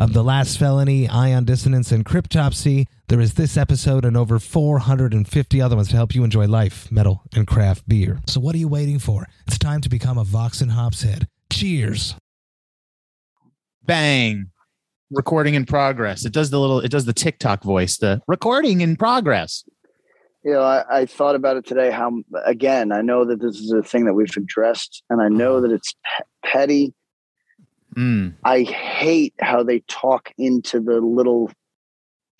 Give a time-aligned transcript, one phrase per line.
[0.00, 2.86] of The Last Felony, Ion Dissonance, and Cryptopsy.
[3.08, 7.22] There is this episode and over 450 other ones to help you enjoy life, metal,
[7.34, 8.22] and craft beer.
[8.26, 9.26] So what are you waiting for?
[9.46, 11.28] It's time to become a Vox and Hops head.
[11.52, 12.14] Cheers.
[13.84, 14.46] Bang.
[15.10, 16.24] Recording in progress.
[16.24, 19.64] It does the little, it does the TikTok voice, the recording in progress.
[20.42, 21.90] You know, I, I thought about it today.
[21.90, 25.56] How again, I know that this is a thing that we've addressed, and I know
[25.56, 25.66] uh-huh.
[25.66, 26.94] that it's pe- petty.
[27.96, 28.34] Mm.
[28.44, 31.50] I hate how they talk into the little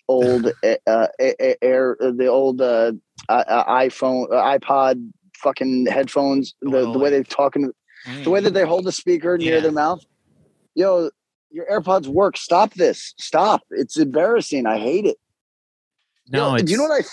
[0.07, 0.47] old
[0.87, 2.93] uh, air, the old uh,
[3.29, 6.55] uh, iPhone, uh, iPod, fucking headphones.
[6.61, 7.71] The, the way they talk, in,
[8.23, 9.59] the way that they hold the speaker near Yeah.
[9.61, 10.03] their mouth.
[10.75, 11.09] Yo,
[11.49, 12.37] your AirPods work.
[12.37, 13.13] Stop this.
[13.17, 13.61] Stop.
[13.71, 14.65] It's embarrassing.
[14.65, 15.17] I hate it.
[16.29, 17.05] No, Yo, it's, do you know what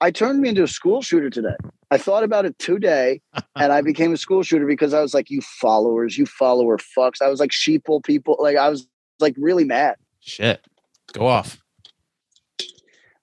[0.00, 0.06] I?
[0.06, 1.56] I turned me into a school shooter today.
[1.90, 3.20] I thought about it today,
[3.56, 7.20] and I became a school shooter because I was like, "You followers, you follower fucks."
[7.22, 8.86] I was like, "Sheeple people." Like I was
[9.18, 9.96] like really mad.
[10.20, 10.64] shit.
[11.12, 11.58] Go off.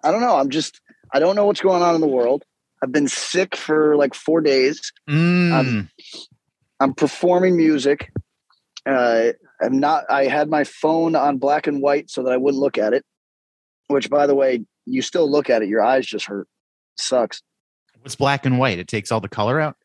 [0.03, 0.37] I don't know.
[0.37, 0.81] I'm just.
[1.13, 2.43] I don't know what's going on in the world.
[2.83, 4.91] I've been sick for like four days.
[5.09, 5.51] Mm.
[5.53, 5.89] Um,
[6.79, 8.11] I'm performing music.
[8.85, 9.31] Uh,
[9.61, 10.03] I'm not.
[10.09, 13.05] I had my phone on black and white so that I wouldn't look at it.
[13.87, 15.69] Which, by the way, you still look at it.
[15.69, 16.47] Your eyes just hurt.
[16.97, 17.41] Sucks.
[18.01, 18.79] What's black and white?
[18.79, 19.75] It takes all the color out.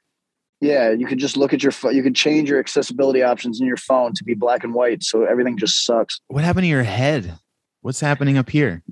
[0.60, 1.94] Yeah, you could just look at your phone.
[1.96, 5.24] You could change your accessibility options in your phone to be black and white, so
[5.24, 6.20] everything just sucks.
[6.28, 7.36] What happened to your head?
[7.80, 8.83] What's happening up here?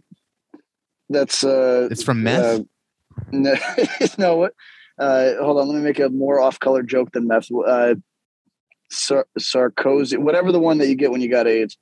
[1.09, 2.61] That's uh, It's from meth.
[2.61, 2.63] uh,
[3.33, 3.55] no,
[4.19, 4.55] no, what?
[4.99, 7.49] Uh, hold on, let me make a more off-color joke than meth.
[7.53, 7.95] Uh,
[8.91, 11.79] sar- sarcosis, whatever the one that you get when you got AIDS.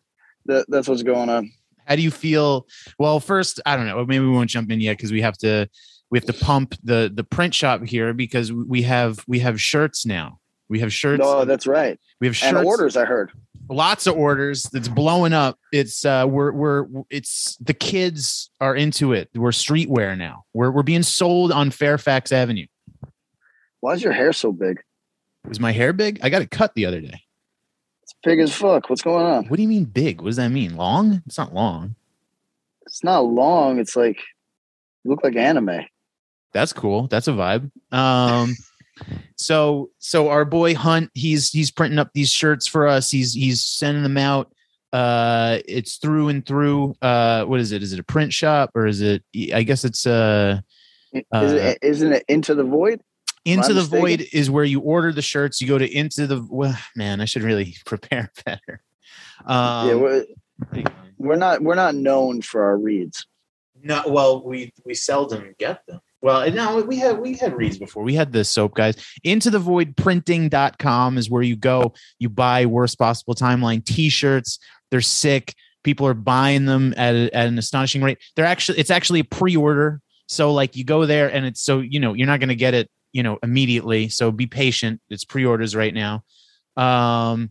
[0.47, 1.51] That, that's what's going on.
[1.87, 2.67] How do you feel?
[2.99, 4.05] Well, first, I don't know.
[4.05, 5.69] Maybe we won't jump in yet because we have to
[6.11, 10.05] we have to pump the the print shop here because we have we have shirts
[10.07, 10.39] now.
[10.69, 11.21] We have shirts.
[11.21, 11.99] No, that's right.
[12.21, 13.33] we have And orders, I heard.
[13.71, 19.13] lots of orders it's blowing up it's uh we're we're it's the kids are into
[19.13, 22.67] it we're streetwear now we're we're being sold on fairfax avenue
[23.81, 24.81] Why is your hair so big?
[25.47, 27.21] was my hair big i got it cut the other day
[28.03, 28.89] It's big as fuck.
[28.89, 29.45] What's going on?
[29.49, 31.95] what do you mean big what does that mean long it's not long
[32.87, 33.79] It's not long.
[33.79, 34.17] It's like
[35.05, 35.81] you look like anime.
[36.53, 37.07] That's cool.
[37.09, 37.71] That's a vibe.
[37.93, 38.55] Um
[39.37, 43.11] so so our boy hunt he's he's printing up these shirts for us.
[43.11, 44.53] He's he's sending them out.
[44.93, 46.95] Uh it's through and through.
[47.03, 47.83] Uh what is it?
[47.83, 49.23] Is it a print shop or is it
[49.55, 50.61] i guess it's uh
[51.13, 53.01] Is Uh, it, isn't it into the void?
[53.45, 54.01] into the mistaken?
[54.01, 55.61] void is where you order the shirts.
[55.61, 58.83] You go to into the well, man i should really prepare better.
[59.47, 60.25] Um yeah, we're,
[61.19, 63.27] we're not we're not known for our reads.
[63.83, 68.03] no well we we seldom get them well now we had we had reads before.
[68.03, 68.97] We had the soap guys.
[69.25, 71.95] Into the void printing.com is where you go.
[72.19, 74.59] You buy worst possible timeline t-shirts.
[74.91, 75.55] They're sick.
[75.85, 78.19] People are buying them at, at an astonishing rate.
[78.35, 80.01] They're actually it's actually a pre-order.
[80.27, 82.75] So like you go there and it's so you know you're not going to get
[82.75, 84.09] it you know immediately.
[84.09, 85.01] So be patient.
[85.09, 86.25] It's pre-orders right now.
[86.77, 87.51] Um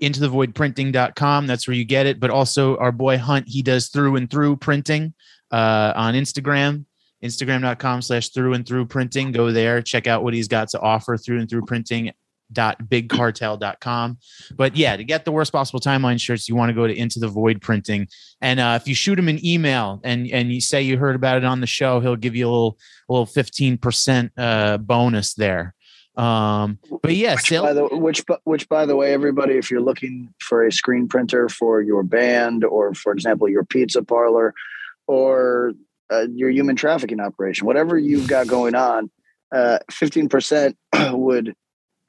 [0.00, 2.20] into the void printing.com that's where you get it.
[2.20, 5.14] But also our boy hunt he does through and through printing
[5.52, 6.84] uh on instagram
[7.22, 9.32] instagram.com slash through and through printing.
[9.32, 12.12] Go there check out what he's got to offer through and through printing
[12.52, 14.18] dot bigcartel.com
[14.56, 17.18] but yeah to get the worst possible timeline shirts you want to go to into
[17.18, 18.08] the void printing.
[18.40, 21.38] And uh, if you shoot him an email and and you say you heard about
[21.38, 22.78] it on the show he'll give you a little
[23.08, 25.74] a little 15% uh bonus there.
[26.16, 29.80] Um but yeah Which, sale by the, which, which, by the way, everybody, if you're
[29.80, 34.54] looking for a screen printer for your band, or for example, your pizza parlor,
[35.06, 35.72] or
[36.10, 39.10] uh, your human trafficking operation, whatever you've got going on,
[39.54, 40.76] uh, fifteen percent
[41.12, 41.54] would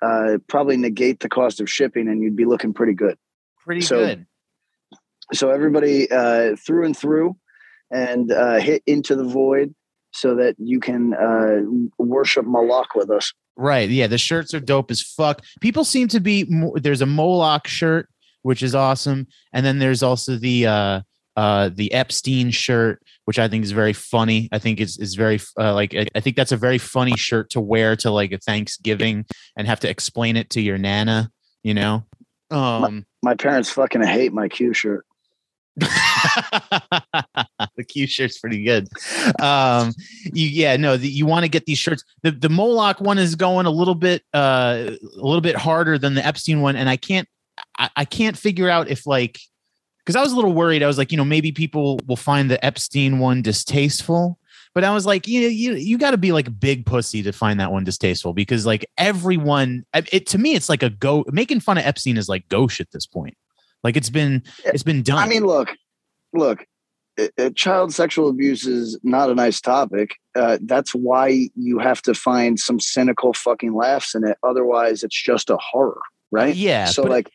[0.02, 3.18] uh, probably negate the cost of shipping, and you'd be looking pretty good.
[3.64, 4.26] pretty so- good
[5.34, 7.36] So everybody uh, through and through,
[7.92, 9.74] and uh, hit into the void
[10.14, 11.62] so that you can uh,
[11.98, 13.32] worship Moloch with us.
[13.56, 13.90] Right.
[13.90, 14.08] Yeah.
[14.08, 15.44] The shirts are dope as fuck.
[15.62, 18.10] People seem to be, mo- there's a Moloch shirt,
[18.42, 19.28] which is awesome.
[19.54, 20.68] And then there's also the,
[21.36, 24.50] uh, the Epstein shirt, which I think is very funny.
[24.52, 27.50] I think it's, is very, uh, like, I, I think that's a very funny shirt
[27.52, 29.26] to wear to like a Thanksgiving
[29.56, 31.32] and have to explain it to your Nana,
[31.64, 32.06] you know?
[32.50, 35.06] Um, My parents fucking hate my Q shirt.
[35.78, 35.88] the
[37.88, 38.90] Q shirt's pretty good.
[39.42, 39.94] Um,
[40.26, 42.04] you, yeah, no, the, you want to get these shirts.
[42.24, 46.14] The the Moloch one is going a little bit uh, a little bit harder than
[46.14, 47.28] the Epstein one, and I can't
[47.78, 49.40] I, I can't figure out if like
[50.12, 50.84] because I was a little worried.
[50.84, 54.38] I was like, you know, maybe people will find the Epstein one distasteful.
[54.74, 57.32] But I was like, you you you got to be like a big pussy to
[57.32, 61.62] find that one distasteful because like everyone, it to me, it's like a go making
[61.62, 63.38] fun of Epstein is like gauche at this point.
[63.84, 65.18] Like it's been it's been done.
[65.18, 65.70] I mean, look,
[66.34, 66.66] look,
[67.18, 70.16] it, it, child sexual abuse is not a nice topic.
[70.36, 74.38] Uh, that's why you have to find some cynical fucking laughs in it.
[74.44, 76.56] Otherwise, it's just a horror, right?
[76.56, 76.86] Yeah.
[76.86, 77.30] So like,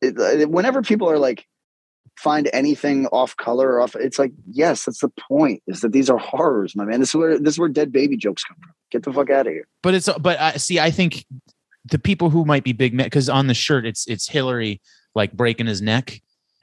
[0.00, 1.46] it, whenever people are like,
[2.16, 3.96] find anything off color or off.
[3.96, 5.62] It's like, yes, that's the point.
[5.66, 7.00] Is that these are horrors, my man.
[7.00, 8.72] This is where this is where dead baby jokes come from.
[8.90, 9.66] Get the fuck out of here.
[9.82, 10.78] But it's but I see.
[10.78, 11.24] I think
[11.84, 14.80] the people who might be big because on the shirt it's it's Hillary
[15.14, 16.20] like breaking his neck,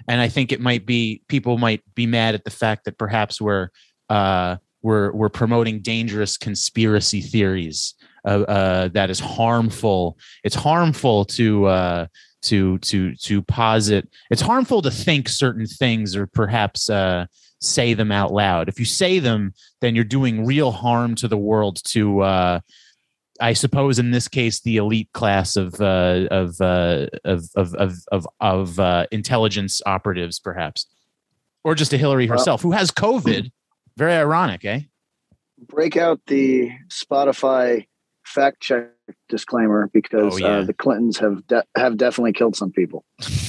[0.07, 3.41] and I think it might be people might be mad at the fact that perhaps
[3.41, 3.69] we're
[4.09, 10.17] uh we're we're promoting dangerous conspiracy theories uh, uh, that is harmful.
[10.43, 12.07] It's harmful to uh,
[12.41, 17.25] to to to posit it's harmful to think certain things or perhaps uh,
[17.61, 21.37] say them out loud if you say them then you're doing real harm to the
[21.37, 22.59] world to uh,
[23.39, 27.93] I suppose in this case the elite class of uh, of, uh, of of of
[28.11, 30.85] of of uh, intelligence operatives, perhaps,
[31.63, 33.51] or just to Hillary herself, well, who has COVID.
[33.95, 34.81] Very ironic, eh?
[35.67, 37.87] Break out the Spotify
[38.25, 38.89] fact check
[39.27, 40.47] disclaimer because oh, yeah.
[40.47, 43.05] uh, the Clintons have de- have definitely killed some people.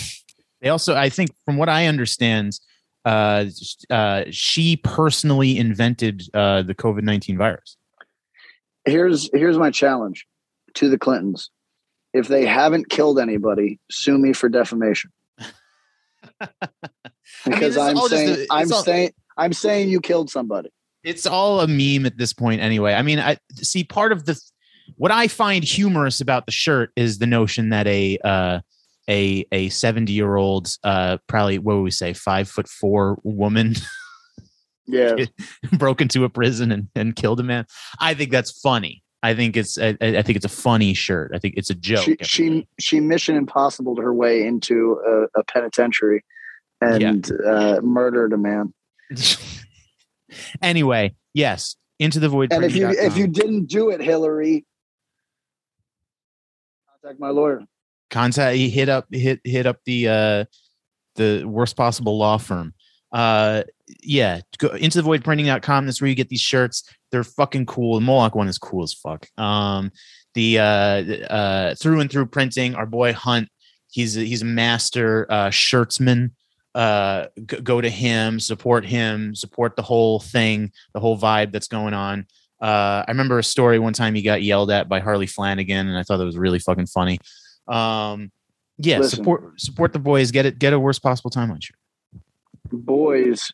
[0.61, 2.59] they also, I think, from what I understand,
[3.05, 3.47] uh,
[3.89, 7.77] uh, she personally invented uh, the COVID nineteen virus.
[8.85, 10.27] Here's here's my challenge
[10.75, 11.51] to the Clintons:
[12.13, 15.11] if they haven't killed anybody, sue me for defamation.
[17.45, 20.71] because I am saying I'm all, saying I'm saying you killed somebody.
[21.03, 22.93] It's all a meme at this point, anyway.
[22.93, 24.41] I mean, I see part of the
[25.01, 28.61] what I find humorous about the shirt is the notion that a uh,
[29.09, 33.77] a a seventy year old, uh, probably what would we say, five foot four woman,
[34.87, 35.15] yeah,
[35.73, 37.65] broke into a prison and, and killed a man.
[37.99, 39.03] I think that's funny.
[39.23, 41.31] I think it's I, I, think it's a funny shirt.
[41.35, 42.05] I think it's a joke.
[42.05, 46.23] She she, she mission impossible to her way into a, a penitentiary
[46.83, 47.51] and yeah.
[47.51, 48.75] uh, murdered a man.
[50.63, 52.53] anyway, yes, into the void.
[52.53, 54.67] And if you if you didn't do it, Hillary,
[57.03, 57.65] contact my lawyer.
[58.11, 60.45] Contact he hit up hit hit up the uh
[61.17, 62.75] the worst possible law firm.
[63.13, 63.63] Uh
[64.03, 65.87] yeah, go into the void printing.com.
[65.87, 66.85] That's where you get these shirts.
[67.11, 67.97] They're fucking cool.
[67.97, 69.27] The Moloch one is cool as fuck.
[69.39, 69.93] Um
[70.35, 73.49] the uh uh through and through printing, our boy Hunt,
[73.91, 76.33] he's a, he's a master uh shirtsman
[76.77, 81.95] uh go to him support him support the whole thing the whole vibe that's going
[81.95, 82.25] on
[82.61, 85.97] uh, I remember a story one time he got yelled at by Harley Flanagan, and
[85.97, 87.19] I thought that was really fucking funny.
[87.69, 88.31] Um,
[88.79, 90.31] yeah, Listen, support support the boys.
[90.31, 90.59] Get it.
[90.59, 91.77] Get a worst possible time on shirt.
[92.71, 93.53] Boys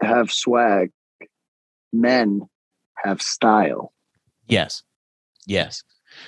[0.00, 0.90] have swag.
[1.92, 2.42] Men
[3.04, 3.92] have style.
[4.48, 4.82] Yes,
[5.46, 5.82] yes.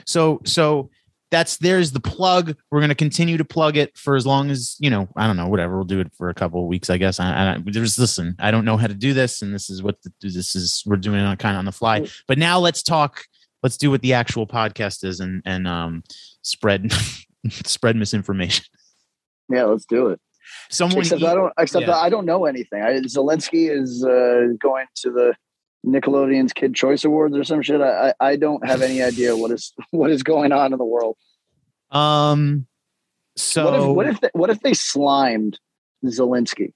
[0.04, 0.90] So so
[1.30, 2.56] that's there's the plug.
[2.70, 5.08] We're going to continue to plug it for as long as you know.
[5.16, 5.76] I don't know, whatever.
[5.76, 7.18] We'll do it for a couple of weeks, I guess.
[7.18, 8.36] I, I there's listen.
[8.38, 10.82] I don't know how to do this, and this is what the, this is.
[10.86, 12.06] We're doing it on kind of on the fly.
[12.28, 13.24] But now let's talk.
[13.62, 16.04] Let's do what the actual podcast is, and and um
[16.42, 16.92] spread
[17.50, 18.64] spread misinformation.
[19.48, 20.20] Yeah, let's do it.
[20.70, 21.96] Someone except I don't except yeah.
[21.96, 22.82] I don't know anything.
[22.82, 25.34] I, Zelensky is uh, going to the
[25.86, 27.80] Nickelodeon's Kid Choice Awards or some shit.
[27.80, 31.16] I, I don't have any idea what is what is going on in the world.
[31.90, 32.66] Um.
[33.36, 35.58] So what if what if they, what if they slimed
[36.04, 36.72] Zelensky?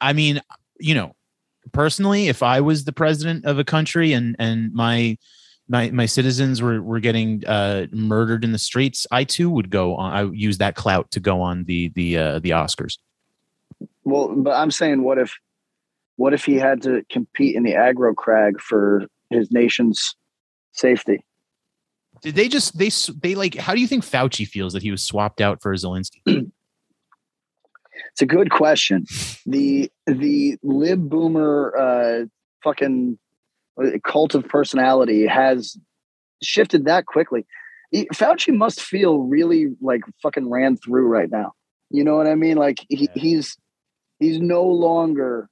[0.00, 0.40] I mean,
[0.78, 1.14] you know,
[1.72, 5.16] personally, if I was the president of a country and and my
[5.68, 9.94] my my citizens were were getting uh, murdered in the streets, I too would go
[9.96, 10.12] on.
[10.12, 12.98] I use that clout to go on the the uh, the Oscars.
[14.02, 15.32] Well, but I'm saying, what if
[16.20, 20.14] what if he had to compete in the aggro crag for his nation's
[20.72, 21.24] safety?
[22.20, 22.90] Did they just they
[23.22, 23.54] they like?
[23.54, 26.20] How do you think Fauci feels that he was swapped out for Zelensky?
[26.26, 29.06] it's a good question.
[29.46, 32.26] The the lib boomer uh,
[32.62, 33.18] fucking
[34.04, 35.78] cult of personality has
[36.42, 37.46] shifted that quickly.
[37.92, 41.52] He, Fauci must feel really like fucking ran through right now.
[41.88, 42.58] You know what I mean?
[42.58, 43.22] Like he, yeah.
[43.22, 43.56] he's
[44.18, 45.48] he's no longer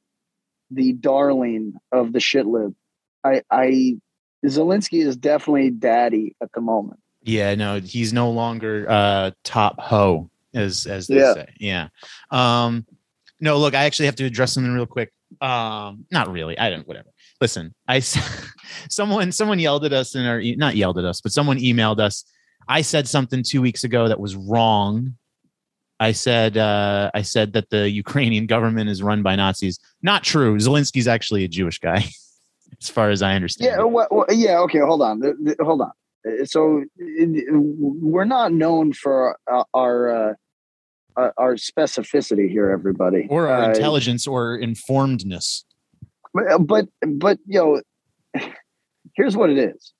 [0.71, 2.75] the darling of the shit lib.
[3.25, 3.97] I, I,
[4.45, 7.01] Zelensky is definitely daddy at the moment.
[7.23, 11.35] Yeah, no, he's no longer uh, top hoe, as as they yeah.
[11.35, 11.49] say.
[11.59, 11.89] Yeah.
[12.31, 12.87] Um,
[13.41, 15.13] No, look, I actually have to address something real quick.
[15.41, 16.59] Um, not really.
[16.59, 16.87] I don't.
[16.87, 17.11] Whatever.
[17.41, 18.01] Listen, I
[18.89, 22.25] someone someone yelled at us in our not yelled at us, but someone emailed us.
[22.69, 25.17] I said something two weeks ago that was wrong.
[26.01, 29.79] I said uh, I said that the Ukrainian government is run by Nazis.
[30.03, 30.57] Not true.
[30.57, 32.05] Zelensky's actually a Jewish guy,
[32.81, 33.73] as far as I understand.
[33.77, 34.59] Yeah, well, well, yeah.
[34.61, 35.23] Okay, hold on,
[35.61, 35.91] hold on.
[36.27, 39.97] Uh, So we're not known for our our,
[40.31, 40.35] uh,
[41.17, 45.65] our- our specificity here, everybody, or our Uh, intelligence or informedness.
[46.33, 47.81] But but, but yo,
[49.17, 49.93] here's what it is.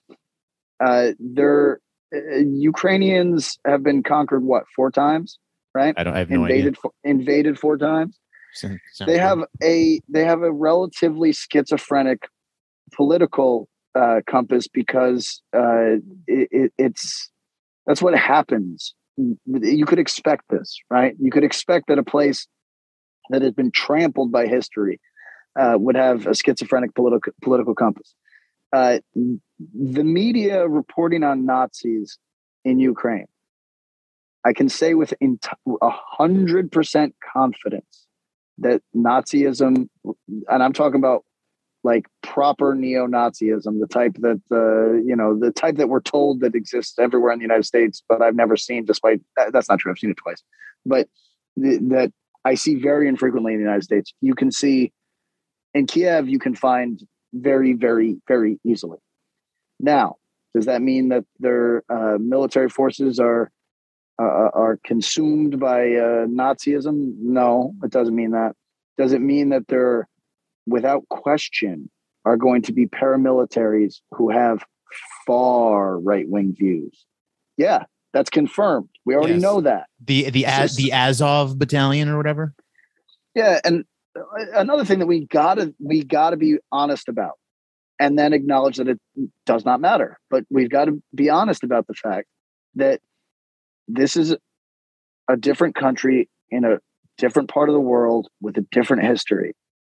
[0.85, 1.81] Uh, they're
[2.15, 2.37] uh,
[2.73, 5.39] Ukrainians have been conquered what four times,
[5.75, 5.95] right?
[5.97, 6.15] I don't.
[6.15, 8.19] I have no invaded fo- invaded four times.
[8.55, 9.21] Sounds they good.
[9.21, 12.29] have a they have a relatively schizophrenic
[12.95, 15.97] political uh, compass because uh,
[16.27, 17.31] it, it, it's
[17.87, 18.95] that's what happens.
[19.17, 21.15] You could expect this, right?
[21.19, 22.47] You could expect that a place
[23.31, 25.01] that has been trampled by history
[25.59, 28.15] uh, would have a schizophrenic political political compass.
[28.73, 32.19] Uh, the media reporting on Nazis
[32.65, 33.27] in Ukraine,
[34.49, 38.07] I can say with a hundred percent confidence
[38.59, 39.89] that Nazism,
[40.49, 41.25] and I'm talking about
[41.85, 46.55] like proper neo-Nazism, the type that uh, you know, the type that we're told that
[46.55, 48.87] exists everywhere in the United States, but I've never seen.
[48.87, 49.93] Despite that, that's not true.
[49.93, 50.43] I've seen it twice,
[50.87, 51.09] but
[51.63, 52.13] th- that
[52.45, 54.15] I see very infrequently in the United States.
[54.23, 54.93] You can see
[55.75, 57.01] in Kiev, you can find
[57.35, 58.99] very, very, very easily.
[59.79, 60.17] Now,
[60.55, 63.51] does that mean that their uh, military forces are
[64.19, 67.15] uh, are consumed by uh, Nazism?
[67.19, 68.55] No, it doesn't mean that.
[68.97, 70.09] Does it mean that they're,
[70.67, 71.91] without question,
[72.25, 74.65] are going to be paramilitaries who have
[75.27, 77.05] far right wing views?
[77.57, 78.89] Yeah, that's confirmed.
[79.05, 79.43] We already Yes.
[79.43, 79.87] know that.
[80.05, 82.55] the the Az, the Azov battalion or whatever.
[83.35, 83.85] Yeah, and
[84.19, 84.23] uh,
[84.55, 87.39] another thing that we gotta we gotta be honest about,
[88.01, 88.99] and then acknowledge that it
[89.47, 90.19] does not matter.
[90.31, 92.27] But we've got to be honest about the fact
[92.75, 93.01] that
[93.89, 94.37] this is
[95.29, 96.79] a different country in a
[97.17, 99.55] different part of the world with a different history.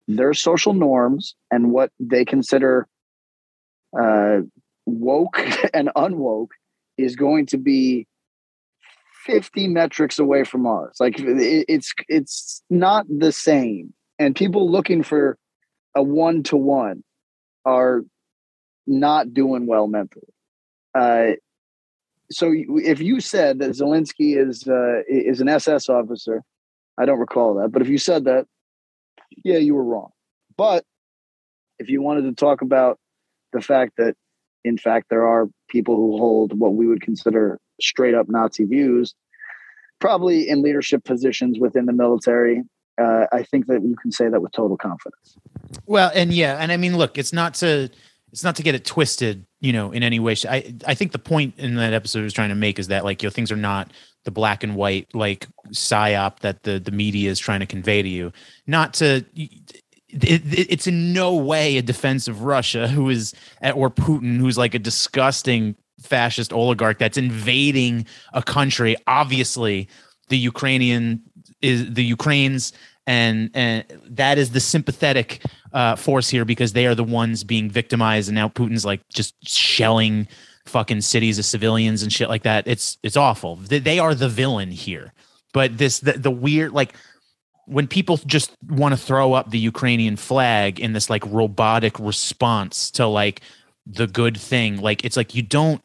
[0.08, 2.88] Their social norms and what they consider
[3.98, 4.38] uh,
[4.86, 5.40] woke
[5.74, 6.50] and unwoke
[6.96, 8.06] is going to be
[9.26, 10.96] 50 metrics away from ours.
[10.98, 13.92] Like it, it's it's not the same.
[14.18, 15.38] And people looking for
[15.94, 17.04] a one to one
[17.64, 18.02] are
[18.86, 20.32] not doing well mentally.
[20.94, 21.36] Uh,
[22.30, 26.42] so if you said that Zelensky is uh, is an SS officer,
[26.98, 28.46] I don't recall that, but if you said that,
[29.44, 30.10] yeah, you were wrong.
[30.56, 30.84] But
[31.78, 32.98] if you wanted to talk about
[33.52, 34.14] the fact that,
[34.64, 39.14] in fact, there are people who hold what we would consider straight up Nazi views,
[40.00, 42.62] probably in leadership positions within the military,
[43.00, 45.36] uh, I think that you can say that with total confidence.
[45.86, 47.90] Well, and yeah, and I mean, look, it's not to
[48.32, 50.36] it's not to get it twisted, you know, in any way.
[50.48, 53.22] I I think the point in that episode was trying to make is that like,
[53.22, 53.92] you know, things are not
[54.24, 58.08] the black and white like psyop that the the media is trying to convey to
[58.08, 58.32] you.
[58.66, 63.34] Not to it, it- it's in no way a defense of Russia, who is
[63.74, 68.96] or Putin, who's like a disgusting fascist oligarch that's invading a country.
[69.06, 69.88] Obviously,
[70.28, 71.22] the Ukrainian
[71.60, 72.72] is the Ukraine's,
[73.06, 75.42] and and that is the sympathetic
[75.72, 79.34] uh, force here because they are the ones being victimized, and now Putin's like just
[79.48, 80.28] shelling
[80.66, 82.66] fucking cities of civilians and shit like that.
[82.66, 83.56] It's it's awful.
[83.56, 85.12] They, are the villain here.
[85.52, 86.94] But this the, the weird like
[87.66, 92.90] when people just want to throw up the Ukrainian flag in this like robotic response
[92.92, 93.42] to like
[93.86, 95.82] the good thing, like it's like you don't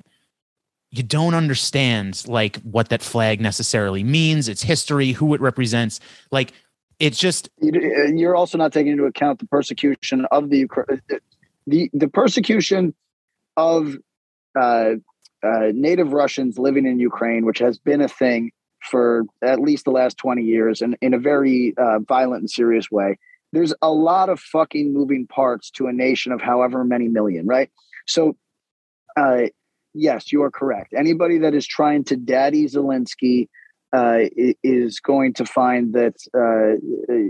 [0.92, 6.00] you don't understand like what that flag necessarily means, its history, who it represents.
[6.32, 6.54] Like
[7.00, 11.02] it's just You- You're also not taking into account the persecution of the Ukra-
[11.68, 12.94] the the persecution
[13.58, 13.98] of
[14.58, 14.96] uh,
[15.44, 18.52] uh, native Russians living in Ukraine, which has been a thing
[18.90, 22.90] for at least the last 20 years and in a very uh, violent and serious
[22.92, 23.18] way.
[23.52, 27.70] There's a lot of fucking moving parts to a nation of however many million, right?
[28.06, 28.36] So,
[29.18, 29.44] uh,
[29.94, 30.94] yes, you are correct.
[30.96, 33.48] Anybody that is trying to daddy Zelensky
[33.94, 34.20] uh,
[34.64, 36.78] is going to find that uh,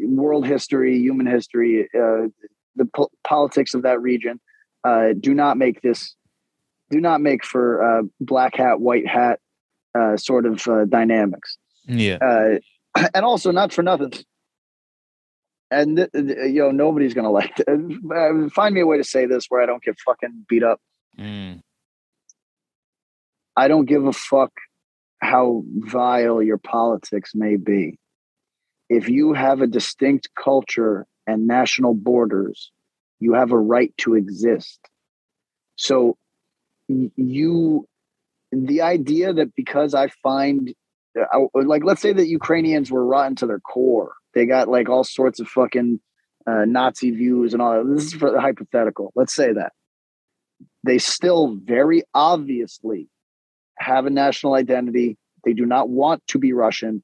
[0.08, 2.28] world history, human history, uh,
[2.76, 4.40] the po- politics of that region
[4.84, 6.16] uh, do not make this,
[6.92, 9.40] do not make for uh, black hat, white hat
[9.98, 11.58] uh, sort of uh, dynamics.
[11.88, 12.18] yeah.
[12.18, 12.60] Uh,
[13.14, 14.14] and also, not for nothing.
[15.72, 17.52] And th- th- you know, nobody's gonna like.
[17.60, 17.68] It.
[17.68, 20.80] Uh, Find me a way to say this where I don't get fucking beat up.
[21.20, 21.60] Mm.
[23.58, 24.52] I don't give a fuck
[25.26, 28.00] how vile your politics may be.
[28.90, 32.72] if you have a distinct culture and national borders,
[33.20, 34.80] you have a right to exist.
[35.76, 36.18] So
[36.88, 37.88] you
[38.52, 40.74] the idea that because I find
[41.20, 44.14] uh, like let's say that Ukrainians were rotten to their core.
[44.34, 46.00] They got like all sorts of fucking
[46.46, 47.94] uh, Nazi views and all that.
[47.96, 49.12] This is for the hypothetical.
[49.16, 49.74] Let's say that
[50.84, 53.10] they still very obviously
[53.78, 55.18] have a national identity.
[55.44, 57.04] They do not want to be Russian.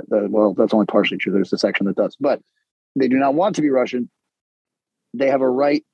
[0.00, 1.32] Uh, well, that's only partially true.
[1.32, 2.40] There's a section that does, but
[2.96, 4.10] they do not want to be Russian.
[5.12, 5.84] They have a right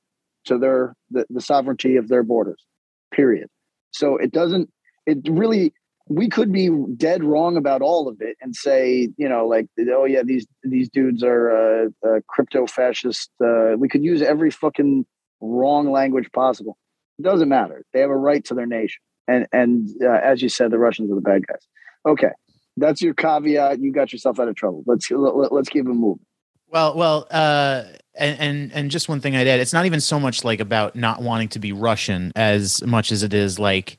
[0.47, 2.65] to their the, the sovereignty of their borders.
[3.13, 3.49] Period.
[3.91, 4.71] So it doesn't.
[5.07, 5.73] It really.
[6.13, 10.07] We could be dead wrong about all of it and say, you know, like, oh
[10.07, 13.31] yeah, these these dudes are uh, uh, crypto fascist.
[13.41, 15.07] Uh, we could use every fucking
[15.41, 16.77] wrong language possible.
[17.19, 17.85] It doesn't matter.
[17.93, 19.01] They have a right to their nation,
[19.31, 21.67] and and uh, as you said, the Russians are the bad guys.
[22.07, 22.31] Okay,
[22.77, 23.81] that's your caveat.
[23.81, 24.83] You got yourself out of trouble.
[24.87, 26.25] Let's let, let's keep it moving.
[26.69, 27.85] Well, well, uh,
[28.15, 30.95] and, and and just one thing I'd add, it's not even so much like about
[30.95, 33.99] not wanting to be Russian as much as it is like,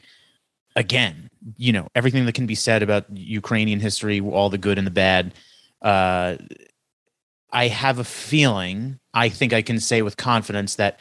[0.76, 4.88] again, you know, everything that can be said about Ukrainian history, all the good and
[4.88, 5.34] the bad.
[5.82, 6.38] Uh,
[7.52, 11.00] I have a feeling, I think I can say with confidence that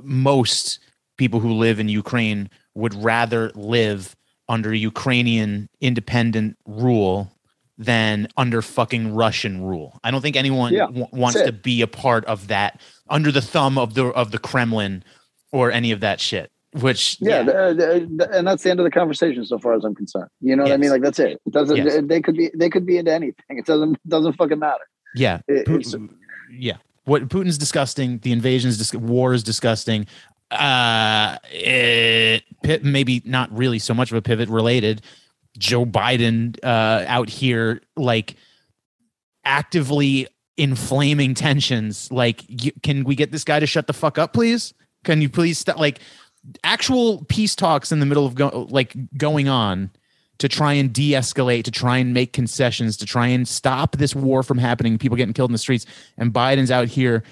[0.00, 0.78] most
[1.16, 4.14] people who live in Ukraine would rather live
[4.48, 7.30] under Ukrainian independent rule
[7.76, 9.98] than under fucking Russian rule.
[10.02, 12.80] I don't think anyone Yeah, w- wants to be a part of that
[13.10, 15.04] under the thumb of the of the Kremlin
[15.52, 16.50] or any of that shit.
[16.72, 19.84] Which Yeah, the- the- the- and that's the end of the conversation, so far as
[19.84, 20.28] I'm concerned.
[20.40, 20.90] You know what I mean?
[20.90, 21.40] Like that's it.
[21.46, 21.76] It doesn't.
[21.76, 22.00] Yes.
[22.04, 22.50] They could be.
[22.54, 23.58] They could be into anything.
[23.58, 23.96] It doesn't.
[24.08, 24.84] Doesn't fucking matter.
[25.14, 25.94] yeah, It- Pu- it's-
[26.50, 26.76] yeah.
[27.04, 28.18] What Putin's disgusting.
[28.18, 30.06] The invasion's dis- war is disgusting.
[30.50, 32.42] Uh, it,
[32.82, 35.02] maybe not really so much of a pivot related.
[35.58, 38.36] Joe Biden uh, out here like
[39.44, 40.26] actively
[40.56, 42.10] inflaming tensions.
[42.10, 44.74] Like, y- can we get this guy to shut the fuck up, please?
[45.04, 45.78] Can you please stop?
[45.78, 46.00] Like,
[46.64, 49.90] actual peace talks in the middle of go- like going on
[50.38, 54.42] to try and de-escalate, to try and make concessions, to try and stop this war
[54.42, 55.84] from happening, people getting killed in the streets,
[56.16, 57.22] and Biden's out here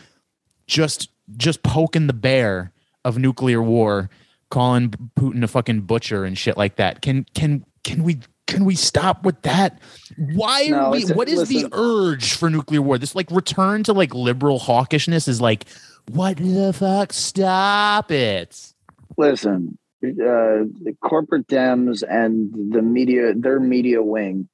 [0.66, 2.72] just just poking the bear
[3.06, 4.10] of nuclear war,
[4.50, 7.00] calling Putin a fucking butcher and shit like that.
[7.02, 9.80] Can can can we can we stop with that?
[10.16, 11.04] Why No, are we?
[11.06, 11.70] What is listen.
[11.70, 12.98] the urge for nuclear war?
[12.98, 15.66] This like return to like liberal hawkishness is like,
[16.10, 17.12] what the fuck?
[17.12, 18.74] Stop it.
[19.16, 24.48] Listen, uh, the corporate Dems and the media, their media wing,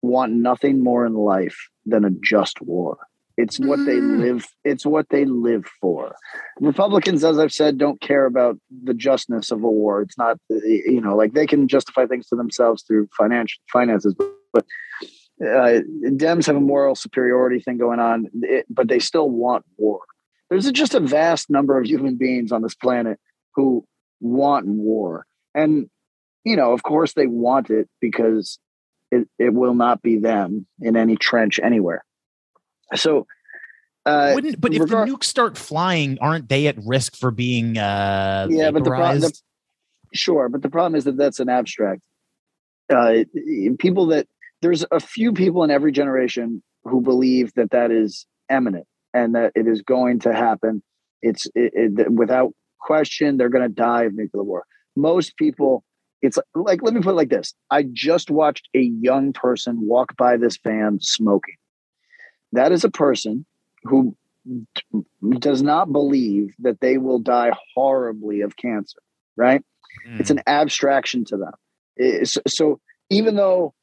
[0.00, 2.98] want nothing more in life than a just war.
[3.36, 4.18] It's what they Mm.
[4.18, 4.46] live.
[4.64, 6.14] It's what they live for.
[6.60, 10.00] Republicans, as I've said, don't care about the justness of a war.
[10.02, 14.14] It's not, you know, like they can justify things to themselves through financial finances,
[14.52, 14.64] but
[15.42, 20.00] uh, Dems have a moral superiority thing going on, it, but they still want war.
[20.48, 23.18] There's just a vast number of human beings on this planet
[23.54, 23.84] who
[24.20, 25.26] want war.
[25.54, 25.90] And,
[26.44, 28.58] you know, of course they want it because
[29.10, 32.02] it, it will not be them in any trench anywhere.
[32.94, 33.26] So,
[34.04, 37.76] uh, Wouldn't but if regard- the nukes start flying, aren't they at risk for being
[37.76, 39.42] uh Yeah, but the pro- the- vaporized?
[40.14, 42.02] Sure, but the problem is that that's an abstract.
[42.88, 43.24] Uh,
[43.78, 44.28] people that
[44.62, 49.52] there's a few people in every generation who believe that that is eminent and that
[49.56, 50.82] it is going to happen.
[51.22, 54.64] It's it, it, without question they're going to die of nuclear war.
[54.94, 55.82] Most people,
[56.22, 60.16] it's like let me put it like this: I just watched a young person walk
[60.16, 61.56] by this van smoking.
[62.52, 63.44] That is a person
[63.84, 64.16] who
[65.38, 68.98] does not believe that they will die horribly of cancer,
[69.36, 69.62] right?
[70.20, 71.52] It's an abstraction to them.
[71.96, 72.80] It's- so
[73.10, 73.74] even though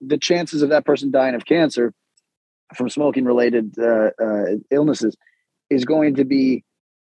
[0.00, 1.92] the chances of that person dying of cancer
[2.74, 5.16] from smoking related uh, uh, illnesses
[5.70, 6.64] is going to be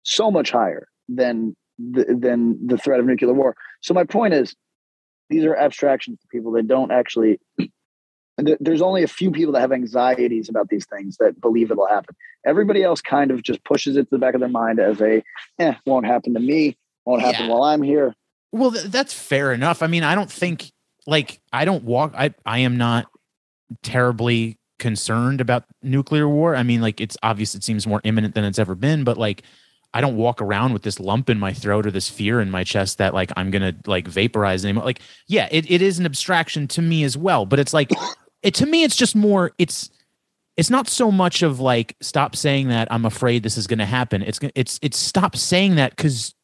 [0.02, 3.54] so much higher than the, than the threat of nuclear war.
[3.80, 4.54] So my point is,
[5.30, 7.40] these are abstractions to people that don't actually.
[8.42, 11.86] Th- There's only a few people that have anxieties about these things that believe it'll
[11.86, 12.14] happen.
[12.46, 15.22] Everybody else kind of just pushes it to the back of their mind as a,
[15.58, 17.52] eh, won't happen to me, won't happen Yeah.
[17.52, 18.14] while I'm here.
[18.52, 19.82] Well, th- that's fair enough.
[19.82, 20.70] I mean, I don't think
[21.06, 22.14] like I don't walk.
[22.16, 23.06] I I am not
[23.82, 26.54] terribly concerned about nuclear war.
[26.56, 27.54] I mean, like it's obvious.
[27.54, 29.04] It seems more imminent than it's ever been.
[29.04, 29.42] But like,
[29.92, 32.64] I don't walk around with this lump in my throat or this fear in my
[32.64, 34.84] chest that like I'm gonna like vaporize anymore.
[34.84, 37.46] Like, yeah, it, it is an abstraction to me as well.
[37.46, 37.90] But it's like,
[38.44, 39.50] it to me, it's just more.
[39.59, 39.90] It's
[40.57, 44.22] it's not so much of like stop saying that I'm afraid this is gonna happen.
[44.22, 46.35] It's it's it's stop saying that because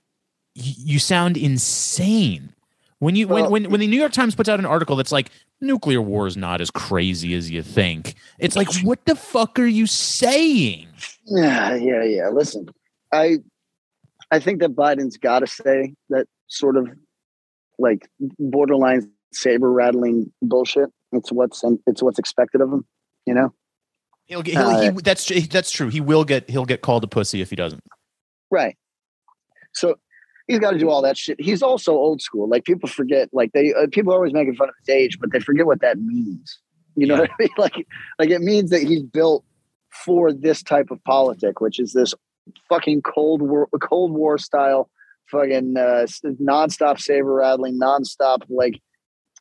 [0.56, 2.52] y- you sound insane
[2.98, 5.12] When you Well- when when when the New York Times puts out an article that's
[5.12, 9.58] like nuclear war is not as crazy as you think, it's like what the fuck
[9.58, 10.88] are you saying?
[11.26, 12.28] Yeah, yeah, yeah.
[12.30, 12.66] Listen,
[13.12, 13.38] I
[14.30, 16.88] I think that Biden's got to say that sort of
[17.78, 18.08] like
[18.38, 20.90] borderline saber rattling bullshit.
[21.12, 22.84] It's what's it's what's expected of him.
[23.26, 23.52] You know,
[24.26, 25.88] He'll, get- he'll, Uh, he, that's that's true.
[25.88, 27.82] He will get he'll get called a pussy if he doesn't.
[28.50, 28.76] right?
[29.72, 29.96] So
[30.46, 31.40] he's got to do all that shit.
[31.40, 32.48] He's also old school.
[32.48, 33.28] Like people forget.
[33.32, 35.80] Like they uh, people are always making fun of his age, but they forget what
[35.80, 36.58] that means.
[36.96, 37.20] You know Yeah.
[37.20, 37.48] what I mean?
[37.58, 37.86] Like
[38.18, 39.44] like it means that he's built
[40.04, 42.14] for this type of politic, which is this
[42.68, 44.88] fucking cold war cold war style
[45.30, 46.06] fucking uh
[46.42, 48.80] nonstop saber rattling nonstop like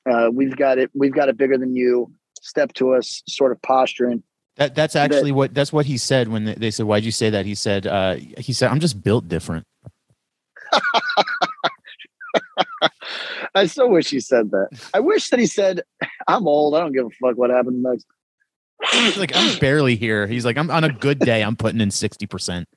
[0.09, 3.61] uh we've got it we've got it bigger than you step to us sort of
[3.61, 4.23] posturing
[4.55, 7.29] That that's actually what that's what he said when they, they said why'd you say
[7.29, 7.45] that?
[7.45, 9.65] He said uh, he said I'm just built different.
[13.55, 15.81] i so wish he said that i wish that he said
[16.27, 18.05] i'm old i don't give a fuck what happened next
[18.91, 20.27] He's like I'm barely here.
[20.27, 21.43] He's like I'm on a good day.
[21.43, 22.67] I'm putting in sixty percent.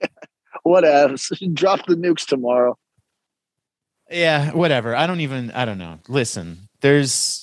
[0.62, 2.78] what else drop the nukes tomorrow
[4.10, 4.94] Yeah, whatever.
[4.94, 5.50] I don't even.
[5.52, 5.98] I don't know.
[6.08, 7.42] Listen, there's.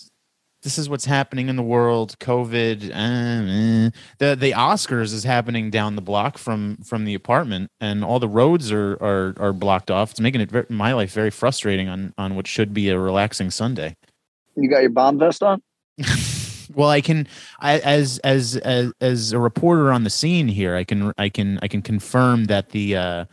[0.61, 2.17] This is what's happening in the world.
[2.19, 2.89] COVID.
[2.89, 3.89] uh, eh.
[4.19, 8.29] The the Oscars is happening down the block from from the apartment, and all the
[8.29, 10.11] roads are are are blocked off.
[10.11, 13.51] It's making it ver- my life very frustrating on on what should be a relaxing
[13.51, 13.97] Sunday.
[14.55, 15.61] you got your bomb vest on
[16.73, 17.27] well, I can,
[17.59, 21.59] I as as as as a reporter on the scene here, I can I can
[21.61, 23.25] I can confirm that the uh,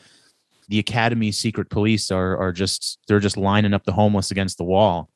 [0.70, 4.64] the Academy secret police are are just they're just lining up the homeless against the
[4.64, 5.10] wall.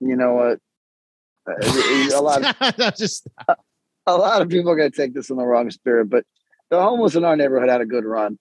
[0.00, 0.58] you know what
[1.46, 3.26] Uh, a lot of, just
[4.06, 6.24] a lot of people are going to take this in the wrong spirit, but
[6.70, 8.38] the homeless in our neighborhood had a good run.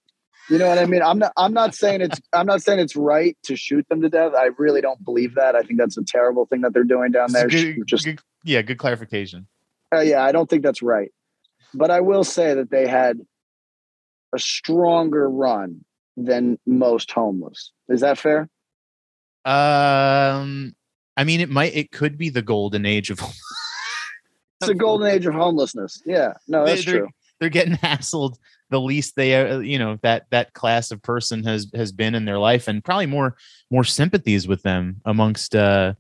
[0.50, 1.02] You know what I mean?
[1.04, 1.32] I'm not.
[1.38, 2.20] I'm not saying it's.
[2.34, 4.34] I'm not saying it's right to shoot them to death.
[4.36, 5.56] I really don't believe that.
[5.56, 7.48] I think that's a terrible thing that they're doing down there.
[7.48, 9.46] good, Just good- yeah, good clarification.
[9.94, 11.12] uh, yeah, I don't think that's right.
[11.76, 13.20] But I will say that they had
[14.34, 15.84] a stronger run
[16.18, 17.72] than most homeless.
[17.88, 18.50] Is that fair?
[19.46, 20.76] Um,
[21.18, 23.22] I mean, it might, it could be the golden age of.
[24.62, 26.04] It's a golden age of homelessness.
[26.06, 27.10] Yeah, no, that's they're- true.
[27.40, 28.36] they're getting hassled
[28.70, 32.26] the least they uh, you know that that class of person has has been in
[32.26, 33.38] their life and probably more
[33.72, 35.94] more sympathies with them amongst uh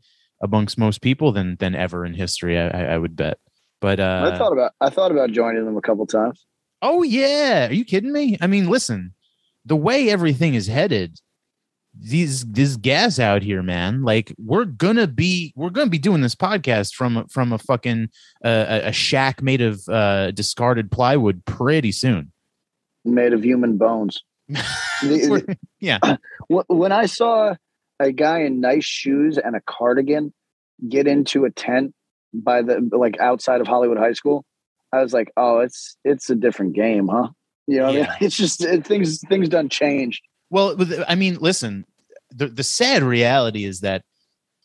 [0.43, 3.39] amongst most people than than ever in history i i, I would bet
[3.79, 4.73] but uh I thought about.
[4.81, 6.45] I thought about joining them a couple times.
[6.81, 7.67] Oh yeah.
[7.69, 8.37] Are you kidding me?
[8.41, 9.13] I mean listen
[9.65, 11.19] the way everything is headed
[11.97, 16.35] these this gas out here man like we're gonna be we're gonna be doing this
[16.35, 18.07] podcast from from a fucking
[18.45, 22.31] uh, a- shack made of uh discarded plywood pretty soon.
[23.03, 24.23] Made of human bones.
[25.79, 25.99] Yeah.
[26.47, 27.55] When I saw
[27.99, 30.33] a guy in nice shoes and a cardigan
[30.87, 31.93] get into a tent
[32.33, 34.45] by the like outside of Hollywood High School,
[34.91, 37.29] I was like, "Oh, it's it's a different game, huh?"
[37.67, 38.07] You know, what I mean?
[38.21, 40.21] It's just it, things things done changed.
[40.49, 40.75] Well,
[41.07, 41.85] I mean, listen,
[42.31, 44.03] the the sad reality is that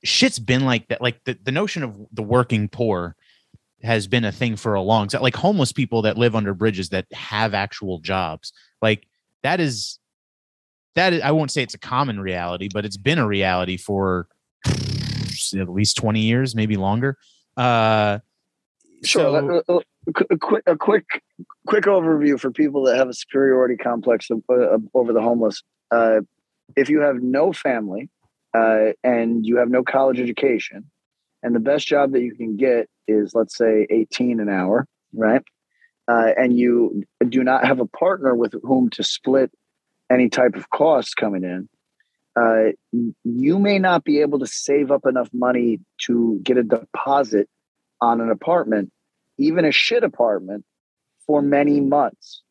[0.05, 1.03] shit's been like that.
[1.03, 3.17] Like the, the notion of the working poor
[3.83, 5.21] has been a thing for a long time.
[5.21, 8.53] Like homeless people that live under bridges that have actual jobs.
[8.81, 9.07] Like
[9.43, 9.99] that is
[10.95, 14.29] that is, I won't say it's a common reality, but it's been a reality for
[14.67, 17.19] at least 20 years, maybe longer.
[17.57, 18.21] Uh
[19.05, 19.63] Sure.
[19.67, 21.05] so- a quick a quick
[21.67, 25.63] quick overview for people that have a superiority complex of, uh, over the homeless.
[25.91, 26.21] Uh,
[26.77, 28.11] if you have no family
[28.57, 30.91] uh, and you have no college education,
[31.43, 35.43] and the best job that you can get is let's say 18 an hour, right?
[36.07, 39.51] Uh, and you do not have a partner with whom to split
[40.11, 41.69] any type of costs coming in,
[42.37, 42.73] uh,
[43.25, 47.49] you may not be able to save up enough money to get a deposit
[48.01, 48.91] on an apartment,
[49.39, 50.65] even a shit apartment,
[51.27, 52.43] for many months.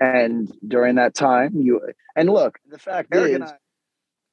[0.00, 1.80] And during that time, you
[2.16, 3.56] and look, the fact Eric is, I-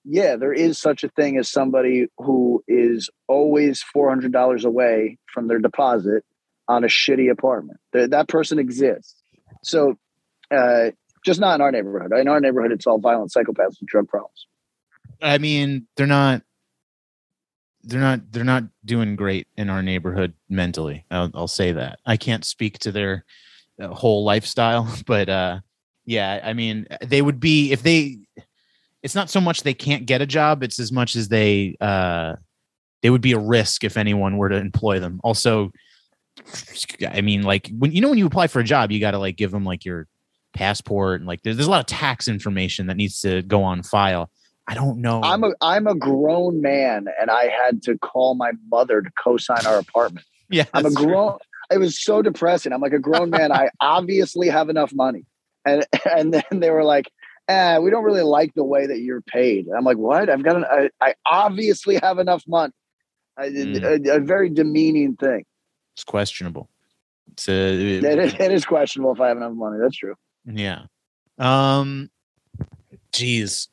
[0.06, 5.18] yeah, there is such a thing as somebody who is always four hundred dollars away
[5.34, 6.24] from their deposit
[6.70, 7.80] on a shitty apartment.
[7.94, 9.16] Th- that person exists.
[9.64, 9.98] So,
[10.56, 10.92] uh,
[11.26, 12.14] just not in our neighborhood.
[12.18, 14.48] In our neighborhood, it's all violent psychopaths with drug problems.
[15.22, 16.44] I mean, they're not
[17.88, 21.06] they're not they're not doing great in our neighborhood mentally.
[21.10, 22.00] I'll, I'll say that.
[22.06, 23.26] I can't speak to their
[23.82, 25.60] uh, whole lifestyle, but uh
[26.06, 28.20] yeah, I mean, they would be if they
[29.04, 32.36] it's not so much they can't get a job, it's as much as they uh
[33.02, 35.22] they would be a risk if anyone were to employ them.
[35.24, 35.72] Also,
[37.10, 39.20] I mean, like when you know when you apply for a job, you got to
[39.20, 40.08] like give them like your
[40.54, 43.84] passport and like there's, there's a lot of tax information that needs to go on
[43.84, 44.30] file
[44.68, 45.22] I don't know.
[45.24, 49.66] I'm a I'm a grown man, and I had to call my mother to co-sign
[49.66, 50.26] our apartment.
[50.50, 51.06] yeah, I'm a true.
[51.06, 51.38] grown.
[51.72, 52.74] It was so depressing.
[52.74, 53.52] I'm like a grown man.
[53.52, 55.26] I obviously have enough money,
[55.66, 57.10] and and then they were like,
[57.48, 60.30] "Eh, we don't really like the way that you're paid." I'm like, "What?
[60.30, 60.66] I've got an.
[60.70, 62.74] I, I obviously have enough money."
[63.38, 64.08] I, Mm.
[64.08, 65.46] a, a very demeaning thing.
[65.96, 66.70] It's questionable.
[67.34, 69.78] It's a, It is, it is questionable if I have enough money.
[69.80, 70.16] That's true.
[70.46, 70.86] Yeah.
[71.38, 72.10] Um
[73.14, 73.68] jeez.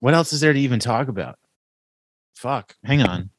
[0.00, 1.38] What else is there to even talk about?
[2.34, 2.76] Fuck.
[2.84, 3.30] Hang on.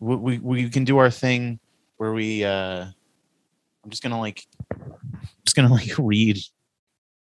[0.00, 1.58] We we, we can do our thing
[1.96, 2.86] where we uh
[3.84, 4.46] I'm just going to like
[5.44, 6.38] just going to like read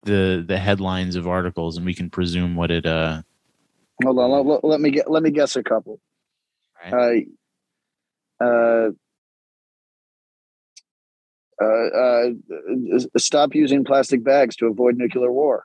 [0.03, 3.23] the the headlines of articles and we can presume what it uh
[4.03, 4.47] Hold on.
[4.49, 5.09] Let, let me get.
[5.09, 6.01] Let me guess a couple.
[6.93, 7.29] Right.
[8.41, 8.91] Uh, uh,
[11.63, 11.65] uh,
[11.97, 12.31] uh,
[13.17, 15.65] stop using plastic bags to avoid nuclear war.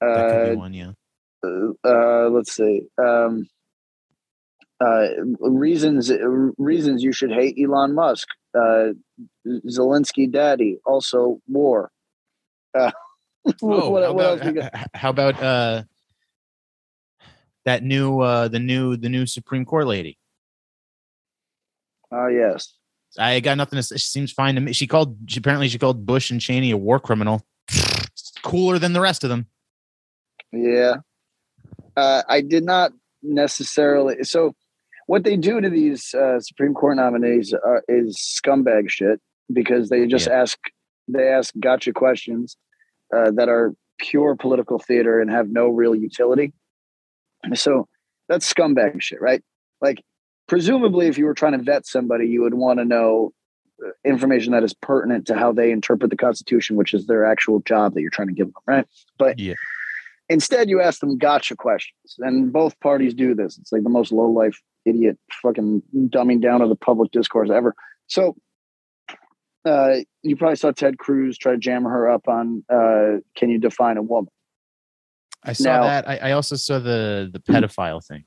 [0.00, 0.92] that could Uh, be one, yeah.
[1.44, 2.82] Uh, let's see.
[2.98, 3.46] Um,
[4.80, 5.08] uh,
[5.40, 6.12] reasons
[6.56, 8.28] reasons you should hate Elon Musk.
[8.54, 8.88] Uh,
[9.66, 11.90] Zelensky daddy also war.
[12.76, 12.90] Uh,
[13.62, 14.64] Oh, what, how, what about, we got?
[14.64, 15.82] h- h- how about uh
[17.64, 20.18] that new uh the new the new Supreme Court lady?
[22.12, 22.74] Oh yes.
[23.18, 23.96] I got nothing to say.
[23.96, 24.72] She seems fine to me.
[24.74, 25.16] She called.
[25.30, 27.46] She apparently she called Bush and Cheney a war criminal.
[28.42, 29.46] Cooler than the rest of them.
[30.52, 30.96] Yeah.
[31.98, 34.22] Uh, I did not necessarily.
[34.22, 34.54] So,
[35.06, 39.20] what they do to these uh, Supreme Court nominees are, is scumbag shit
[39.52, 40.56] because they just ask
[41.08, 42.56] they ask gotcha questions
[43.14, 46.52] uh, that are pure political theater and have no real utility.
[47.54, 47.88] So
[48.28, 49.42] that's scumbag shit, right?
[49.80, 49.98] Like,
[50.46, 53.32] presumably, if you were trying to vet somebody, you would want to know
[53.84, 57.58] uh, information that is pertinent to how they interpret the Constitution, which is their actual
[57.60, 58.86] job that you're trying to give them, right?
[59.18, 59.54] But Yeah.
[60.28, 63.58] Instead, you ask them gotcha questions, and both parties do this.
[63.58, 67.74] It's like the most low life, idiot, fucking dumbing down of the public discourse ever.
[68.06, 68.36] So,
[69.64, 73.58] uh, you probably saw Ted Cruz try to jam her up on uh, "Can you
[73.58, 74.30] define a woman?"
[75.44, 76.08] I saw Now- that.
[76.08, 78.24] I, I also saw the the pedophile thing.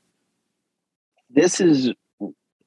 [1.30, 1.92] this is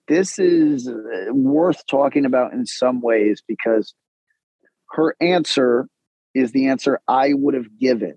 [0.08, 3.94] this is uh, worth talking about in some ways because
[4.90, 5.88] her answer
[6.34, 8.16] is the answer I would have given.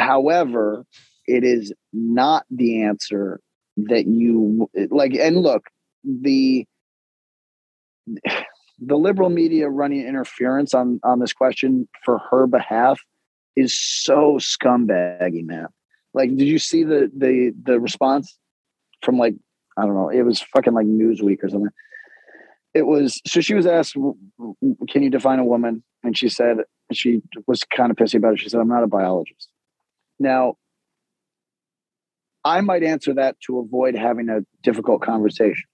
[0.00, 0.84] However,
[1.26, 3.40] it is not the answer
[3.76, 5.14] that you like.
[5.14, 5.64] And look,
[6.04, 6.66] the
[8.06, 13.00] the liberal media running interference on on this question for her behalf
[13.56, 15.66] is so scumbaggy, man.
[16.14, 18.36] Like, did you see the the the response?
[19.02, 19.34] from like
[19.76, 21.70] I don't know, it was fucking like Newsweek or something.
[22.74, 26.58] It was so she was asked, "Can you define a woman?" And she said
[26.92, 28.40] she was kind of pissy about it.
[28.40, 29.49] She said, "I'm not a biologist."
[30.20, 30.54] Now,
[32.44, 35.64] I might answer that to avoid having a difficult conversation.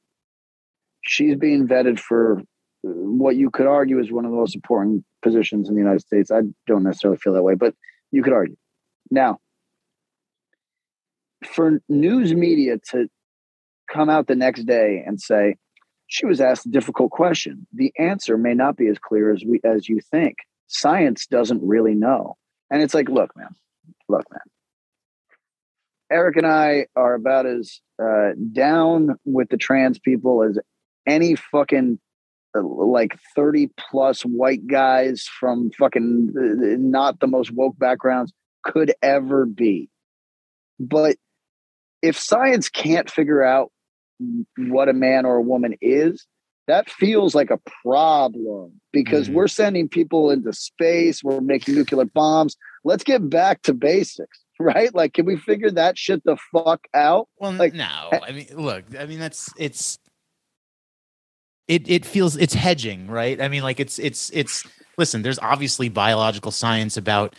[1.02, 2.42] She's being vetted for
[2.82, 6.30] what you could argue is one of the most important positions in the United States.
[6.30, 7.74] I don't necessarily feel that way, but
[8.10, 8.56] you could argue.
[9.10, 9.38] Now,
[11.44, 13.08] for news media to
[13.92, 15.56] come out the next day and say
[16.06, 19.60] she was asked a difficult question the answer may not be as clear as we
[19.64, 22.36] as you think science doesn't really know
[22.70, 23.54] and it's like look man
[24.08, 24.40] look man.
[26.10, 30.58] Eric and i are about as uh, down with the trans people as
[31.06, 31.98] any fucking
[32.56, 38.32] uh, like 30 plus white guys from fucking uh, not the most woke backgrounds
[38.64, 39.88] could ever be.
[40.78, 41.16] But
[42.02, 43.72] if science can't figure out
[44.56, 46.26] what a man or a woman is,
[46.66, 49.34] that feels like a problem because Mhm.
[49.34, 52.56] we're sending people into space, we're making nuclear bombs.
[52.84, 54.94] Let's get back to basics, right?
[54.94, 57.28] Like, can we figure that shit the fuck out?
[57.38, 58.10] Well, Like- no.
[58.12, 58.84] I mean, look.
[58.98, 59.98] I mean, that's it's.
[61.68, 63.40] It it feels it's hedging, right?
[63.40, 64.64] I mean, like it's it's it's.
[64.98, 67.34] Listen, there's obviously biological science about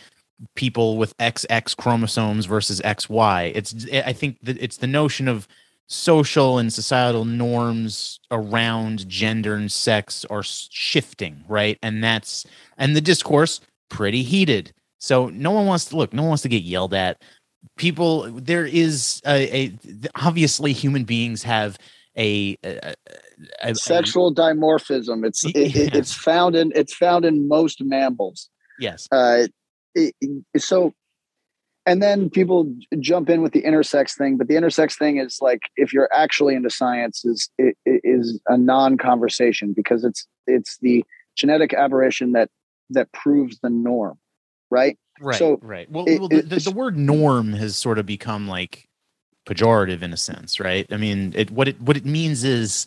[0.54, 3.52] people with XX chromosomes versus XY.
[3.54, 5.48] It's I think that it's the notion of
[5.88, 11.78] social and societal norms around gender and sex are shifting, right?
[11.82, 12.46] And that's
[12.76, 14.72] and the discourse pretty heated.
[14.98, 16.12] So no one wants to look.
[16.12, 17.22] No one wants to get yelled at.
[17.76, 19.72] People, there is a, a
[20.16, 21.78] obviously human beings have
[22.16, 22.94] a, a,
[23.62, 25.24] a- Sexual dimorphism.
[25.26, 28.50] It's it, it- it's found in it's found in most mammals.
[28.78, 29.46] yes, uh,
[29.94, 30.14] it-
[30.58, 30.92] so
[31.88, 35.38] and then people j- jump in with the intersex thing but the intersex thing is
[35.40, 37.50] like if you're actually into science is
[37.84, 41.04] is a non-conversation because it's it's the
[41.36, 42.48] genetic aberration that
[42.90, 44.18] that proves the norm
[44.70, 45.36] right Right.
[45.38, 45.90] So right.
[45.90, 48.88] Well, it- well the, the, the word norm has sort of become like
[49.46, 50.86] pejorative in a sense, right?
[50.92, 52.86] I mean, it what it what it means is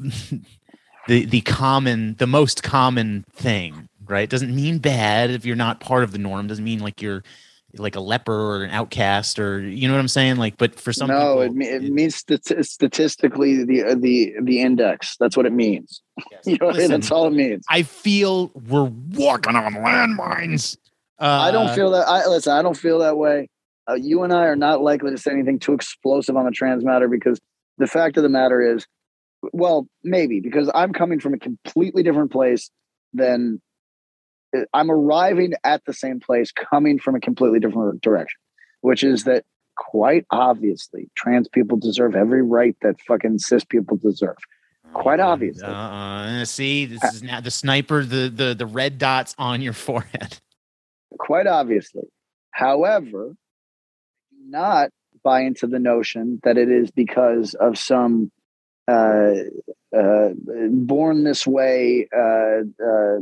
[1.08, 4.24] the the common the most common thing, right?
[4.24, 6.46] It doesn't mean bad if you're not part of the norm.
[6.46, 7.22] Doesn't mean like you're
[7.76, 10.36] like a leper or an outcast or you know what I'm saying?
[10.36, 14.34] Like, but for some no, people, it, me- it means stati- statistically the uh, the
[14.42, 15.16] the index.
[15.18, 16.02] That's what it means.
[16.30, 16.40] yes.
[16.46, 16.72] You know, I?
[16.72, 17.64] Listen, that's all it means.
[17.68, 20.76] I feel we're walking on landmines.
[21.18, 22.08] Uh, I don't feel that.
[22.08, 22.52] I listen.
[22.52, 23.48] I don't feel that way.
[23.88, 26.84] Uh, you and I are not likely to say anything too explosive on the trans
[26.84, 27.38] matter because
[27.78, 28.86] the fact of the matter is,
[29.52, 32.70] well, maybe because I'm coming from a completely different place
[33.12, 33.60] than
[34.56, 38.38] uh, I'm arriving at the same place, coming from a completely different direction,
[38.80, 39.44] which is that
[39.76, 44.36] quite obviously trans people deserve every right that fucking cis people deserve.
[44.92, 45.64] Quite obviously.
[45.64, 50.38] Uh, see, this is now the sniper, the the the red dots on your forehead.
[51.18, 52.02] quite obviously.
[52.50, 53.34] However,
[54.48, 54.90] not
[55.22, 58.32] buy into the notion that it is because of some
[58.90, 60.28] uh, uh,
[60.70, 63.18] born this way, uh, uh,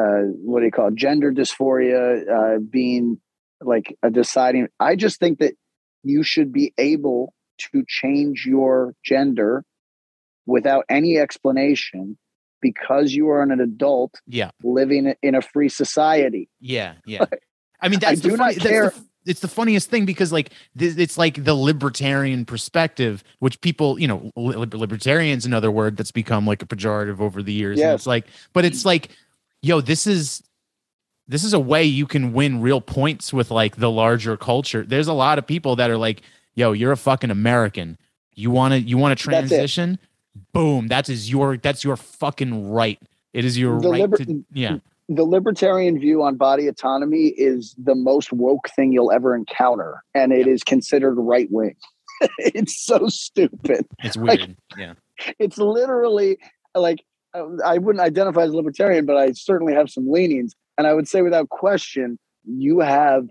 [0.00, 0.94] uh, what do you call it?
[0.94, 3.20] gender dysphoria uh, being
[3.60, 4.68] like a deciding.
[4.78, 5.54] I just think that
[6.02, 7.34] you should be able
[7.72, 9.64] to change your gender
[10.46, 12.16] without any explanation
[12.62, 16.48] because you are an adult Yeah, living in a free society.
[16.60, 17.24] yeah, yeah.
[17.82, 19.90] I mean, that's I do the not funny, that's the care- f- it's the funniest
[19.90, 25.44] thing because like this, it's like the libertarian perspective, which people, you know, li- libertarians
[25.44, 27.78] another word that's become like a pejorative over the years.
[27.78, 28.00] And Yes.
[28.00, 29.10] it's like, but it's like,
[29.62, 30.42] yo, this is
[31.28, 34.84] this is a way you can win real points with like the larger culture.
[34.84, 36.22] There's a lot of people that are like,
[36.54, 37.98] yo, you're a fucking American.
[38.34, 39.98] You want to you want to That's transition?
[40.52, 42.98] Boom, that is your that's your fucking right.
[43.32, 44.78] It is your The right liber- to yeah.
[45.10, 50.32] The libertarian view on body autonomy is the most woke thing you'll ever encounter, and
[50.32, 51.74] it is considered right wing.
[52.38, 53.86] it's so stupid.
[54.04, 54.56] It's Like- weird.
[54.78, 54.92] yeah.
[55.38, 56.38] It's literally
[56.74, 60.94] like uh, I wouldn't identify as libertarian, but I certainly have some leanings, and I
[60.94, 63.26] would say without question, you have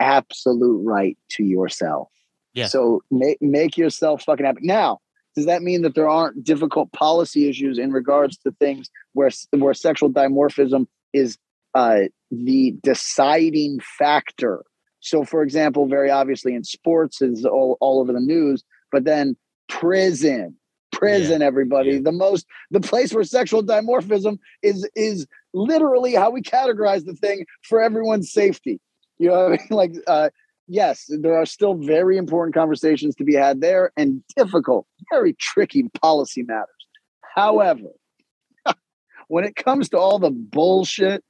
[0.00, 2.08] absolute right to yourself.
[2.52, 2.66] Yeah.
[2.66, 4.60] So make make yourself fucking happy.
[4.62, 4.98] Now,
[5.34, 9.74] does that mean that there aren't difficult policy issues in regards to things where where
[9.74, 11.38] sexual dimorphism is
[11.74, 14.64] uh, the deciding factor?
[15.00, 19.36] So, for example, very obviously in sports is all, all over the news, but then
[19.68, 20.56] prison,
[20.92, 22.00] prison, everybody, yeah.
[22.02, 27.46] the most the place where sexual dimorphism is is literally how we categorize the thing
[27.62, 28.80] for everyone's safety.
[29.18, 29.58] You know what I mean?
[29.70, 30.30] Like, uh,
[30.66, 35.88] yes, there are still very important conversations to be had there and difficult, very tricky
[36.00, 36.66] policy matters.
[37.34, 37.90] However,
[39.28, 41.22] when it comes to all the bullshit,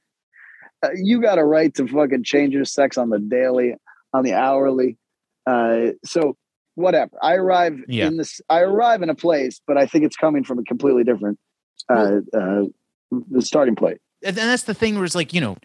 [0.83, 3.75] uh, you got a right to fucking change your sex on the daily,
[4.13, 4.97] on the hourly.
[5.45, 6.35] Uh, so
[6.75, 7.11] whatever.
[7.21, 8.07] I arrive Yeah.
[8.07, 8.39] in this.
[8.49, 11.39] I arrive in a place, but I think it's coming from a completely different
[11.89, 12.63] uh, uh,
[13.39, 13.99] starting point.
[14.23, 15.55] and that's the thing where it's like you know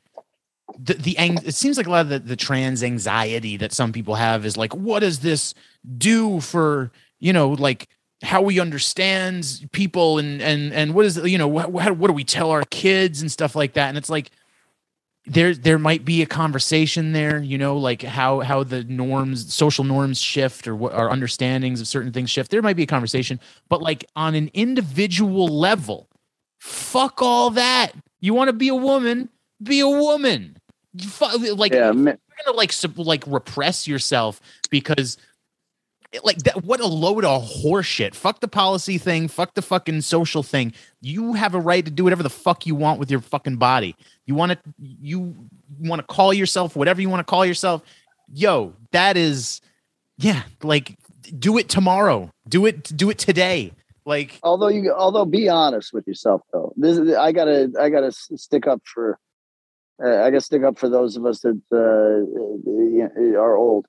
[0.78, 3.92] the the ang- it seems like a lot of the, the trans anxiety that some
[3.92, 5.52] people have is like what does this
[5.98, 7.88] do for you know like
[8.22, 12.24] how we understand people and and and what is you know what, what do we
[12.24, 13.88] tell our kids and stuff like that?
[13.88, 14.30] And it's like
[15.26, 19.84] there there might be a conversation there you know like how how the norms social
[19.84, 22.50] norms shift or what our understandings of certain things shift.
[22.50, 26.08] There might be a conversation but like on an individual level
[26.62, 27.92] fuck all that.
[28.20, 29.28] You want to be a woman?
[29.60, 30.56] Be a woman.
[30.94, 35.16] You fu- like yeah, you're gonna like sup- like repress yourself because
[36.22, 38.14] like that what a load of horseshit.
[38.14, 39.28] Fuck the policy thing.
[39.28, 40.72] Fuck the fucking social thing.
[41.00, 43.96] You have a right to do whatever the fuck you want with your fucking body.
[44.26, 45.34] You want to you
[45.80, 47.82] want to call yourself whatever you want to call yourself.
[48.32, 49.60] Yo that is
[50.18, 50.96] yeah like
[51.38, 52.30] do it tomorrow.
[52.48, 53.72] Do it do it today.
[54.04, 56.74] Like although you although be honest with yourself though.
[56.76, 59.18] This is i gotta i gotta stick up for
[60.04, 63.86] uh, i gotta stick up for those of us that uh, are old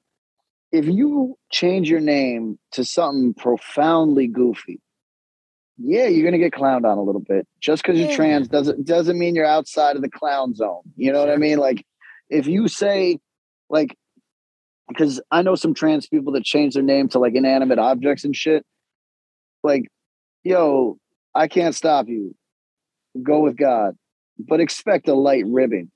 [0.73, 4.81] if you change your name to something profoundly goofy
[5.79, 7.47] yeah, you're gonna get clowned on a little bit.
[7.59, 8.05] Just because Yeah.
[8.05, 10.83] you're trans doesn't doesn't mean you're outside of the clown zone.
[10.95, 11.57] You know what I mean?
[11.57, 11.83] Like
[12.29, 13.17] if you say
[13.71, 13.97] like
[14.87, 18.35] because I know some trans people that change their name to like inanimate objects and
[18.35, 18.63] shit.
[19.63, 19.85] Like,
[20.43, 20.99] yo,
[21.33, 22.35] I can't stop you.
[23.23, 23.95] Go with God,
[24.37, 25.89] but expect a light ribbing.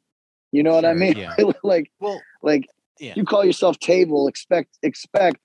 [0.51, 1.17] You know what I mean?
[1.17, 1.35] yeah.
[1.63, 2.65] like, Well, like
[2.99, 3.13] Yeah.
[3.15, 4.27] you call yourself table.
[4.27, 5.41] Expect expect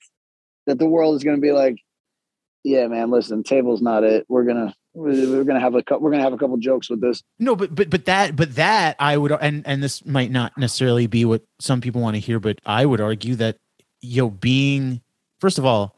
[0.67, 1.77] that the world is going to be like,
[2.65, 3.11] yeah, man.
[3.11, 4.27] Listen, table's not it.
[4.29, 7.23] We're gonna we're gonna have a we're gonna have a couple jokes with this.
[7.39, 11.07] No, but but but that but that I would and and this might not necessarily
[11.07, 13.57] be what some people want to hear, but I would argue that
[14.01, 15.01] yo being
[15.41, 15.97] first of all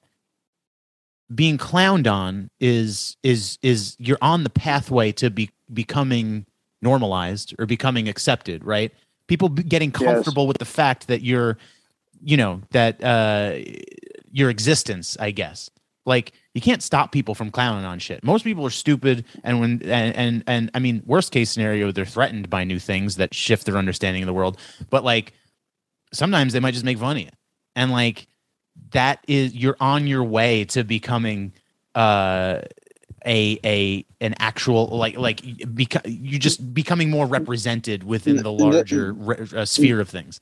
[1.34, 6.46] being clowned on is is is you're on the pathway to be becoming
[6.82, 8.92] normalized or becoming accepted, right?
[9.26, 10.02] People getting Yes.
[10.02, 11.56] comfortable with the fact that you're
[12.22, 13.58] you know that uh
[14.30, 15.70] your existence, I guess.
[16.06, 18.22] Like you can't stop people from clowning on shit.
[18.22, 22.04] Most people are stupid, and when and and and I mean, worst case scenario, they're
[22.04, 24.58] threatened by new things that shift their understanding of the world.
[24.90, 25.32] But like
[26.12, 27.30] sometimes they might just make fun of you,
[27.74, 28.26] and like
[28.90, 31.52] that is you're on your way to becoming
[31.94, 32.60] uh
[33.26, 39.12] a a an actual like like beca- you just becoming more represented within the larger
[39.12, 40.40] re- uh, sphere of things.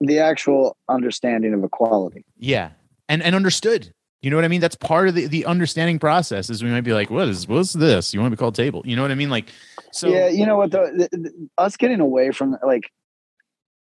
[0.00, 2.24] The actual understanding of equality.
[2.38, 2.70] Yeah,
[3.08, 3.92] and and understood.
[4.22, 4.60] You know what I mean?
[4.60, 6.50] That's part of the, the understanding process.
[6.50, 8.12] Is we might be like, what is what's this?
[8.12, 8.82] You want to be called table?
[8.84, 9.30] You know what I mean?
[9.30, 9.46] Like,
[9.92, 10.70] so yeah, you know what?
[10.70, 12.90] The, the, the- us getting away from like,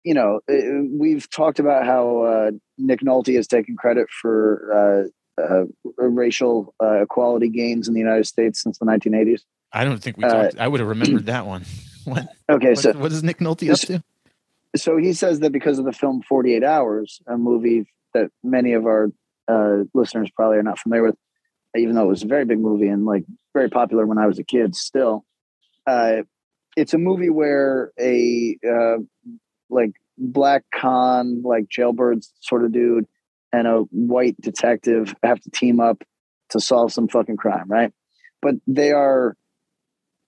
[0.05, 0.55] you know, uh,
[0.93, 5.09] we've talked about how uh, Nick Nolte has taken credit for uh,
[5.41, 5.65] uh,
[5.99, 9.43] racial uh, equality gains in the United States since the 1980s.
[9.73, 10.59] I don't think we uh, talked.
[10.59, 11.65] I would have remembered that one.
[12.05, 12.29] What?
[12.49, 14.03] Okay, What, so what is Nick Nolte up to?
[14.75, 17.85] so he says that because of the film 48 Hours, a movie
[18.15, 19.13] that many of our
[19.49, 21.17] uh, listeners probably are not familiar with,
[21.77, 24.39] even though it was a very big movie and like very popular when I was
[24.39, 25.27] a kid, still,
[25.87, 26.23] uh,
[26.75, 28.97] it's a movie where a uh,
[29.69, 33.07] like black con, like jailbird sort of dude,
[33.53, 36.03] and a white detective have to team up
[36.51, 37.93] to solve some fucking crime, right?
[38.43, 39.37] But they are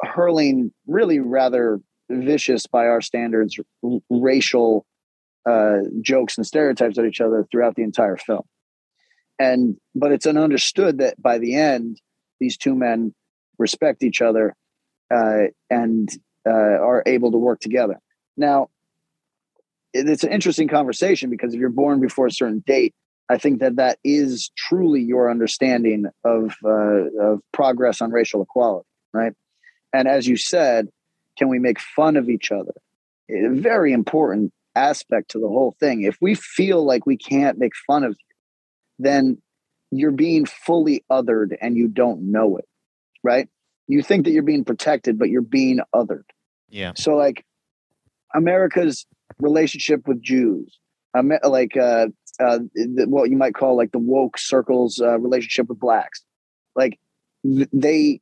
[0.02, 4.86] hurling really rather vicious by our standards r- racial
[5.48, 8.42] uh, jokes and stereotypes at each other throughout the entire film.
[9.38, 12.00] And but it's understood that by the end,
[12.38, 13.14] these two men
[13.58, 14.54] respect each other
[15.12, 16.08] uh, and
[16.46, 17.98] uh, are able to work together.
[18.36, 18.68] Now,
[19.92, 22.94] it's an interesting conversation because if you're born before a certain date,
[23.28, 28.88] I think that that is truly your understanding of uh, of progress on racial equality,
[29.12, 29.32] right?
[29.92, 30.88] And as you said,
[31.38, 32.74] can we make fun of each other?
[33.30, 36.02] A very important aspect to the whole thing.
[36.02, 38.36] If we feel like we can't make fun of you,
[38.98, 39.40] then
[39.90, 42.66] you're being fully othered and you don't know it,
[43.22, 43.48] right?
[43.88, 46.24] You think that you're being protected, but you're being othered.
[46.68, 47.44] Yeah, So, like
[48.34, 49.06] America's
[49.38, 50.78] relationship with Jews,
[51.14, 52.06] like uh,
[52.42, 52.58] uh,
[53.06, 56.22] what you might call like the woke circles uh, relationship with blacks,
[56.74, 56.98] like
[57.44, 58.20] th- they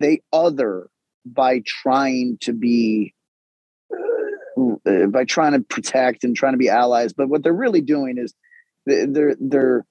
[0.00, 0.88] they other
[1.24, 3.14] by trying to be
[4.86, 7.12] uh, by trying to protect and trying to be allies.
[7.12, 8.34] But what they're really doing is
[8.86, 9.86] they- they're they're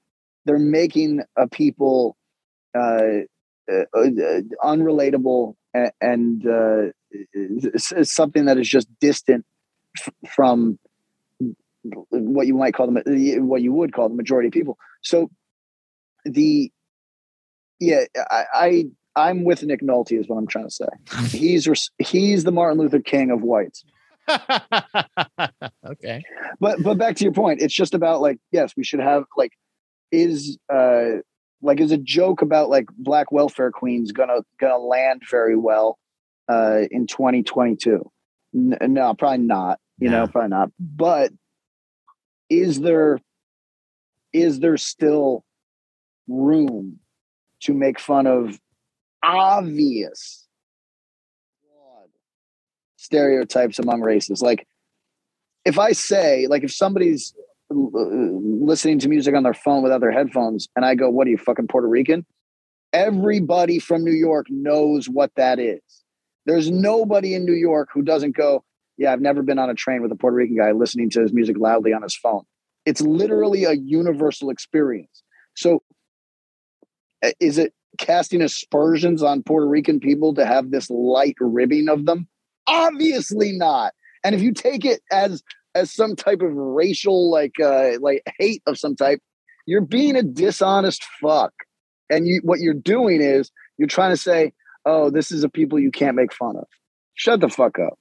[0.46, 2.18] they're making a people
[2.76, 3.22] uh,
[3.72, 9.46] uh, uh, unrelatable and, and uh, something that is just distant
[9.98, 10.80] f- from
[11.84, 13.02] what you might call them
[13.48, 14.78] what you would call the majority of people.
[15.02, 15.30] So
[16.26, 16.72] the
[17.80, 18.84] yeah i, I
[19.16, 20.86] i'm with nick nolte is what i'm trying to say.
[21.38, 21.68] He's
[21.98, 23.84] he's the martin luther king of whites.
[25.84, 26.24] Okay.
[26.60, 29.52] but but back to your point it's just about like yes we should have like
[30.12, 31.18] is uh
[31.62, 35.98] like is a joke about like black welfare queens gonna gonna land very well
[36.48, 38.10] uh in 2022
[38.56, 40.70] N- no probably not you know probably not.
[40.80, 41.32] But
[42.52, 43.18] is there
[44.34, 45.44] is there still
[46.28, 47.00] room
[47.62, 48.60] to make fun of
[49.24, 50.48] obvious
[52.98, 54.68] stereotypes among races like
[55.66, 57.34] if i say like if somebody's
[57.72, 61.32] uh, listening to music on their phone without their headphones and i go what are
[61.32, 62.26] you fucking puerto rican?
[62.94, 65.80] Everybody from new york knows what that is.
[66.46, 68.66] There's nobody in new york who doesn't go
[69.02, 71.34] yeah i've never been on a train with a puerto rican guy listening to his
[71.34, 72.44] music loudly on his phone.
[72.86, 75.24] It's literally a universal experience.
[75.56, 75.84] So
[77.40, 82.28] is it casting aspersions on puerto rican people to have this light ribbing of them?
[82.68, 83.94] Obviously not.
[84.24, 85.44] And if you take it as
[85.74, 89.20] as some type of racial like uh like hate of some type
[89.66, 91.54] you're being a dishonest fuck.
[92.10, 94.54] And you what you're doing is You're trying to say,
[94.86, 96.68] "Oh, this is a people you can't make fun of."
[97.16, 97.98] Shut the fuck up.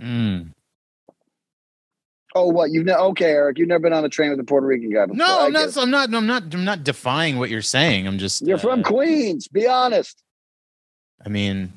[0.00, 0.52] Mm.
[2.34, 2.98] Oh, what you've never?
[3.00, 5.16] Okay, Eric, you've never been on a train with a Puerto Rican guy before.
[5.16, 5.76] No, I'm not.
[5.76, 6.12] I'm not.
[6.14, 6.42] I'm not.
[6.54, 8.06] I'm not defying what you're saying.
[8.06, 8.46] I'm just.
[8.46, 9.48] You're uh, from Queens.
[9.48, 10.22] Be honest.
[11.24, 11.72] I mean,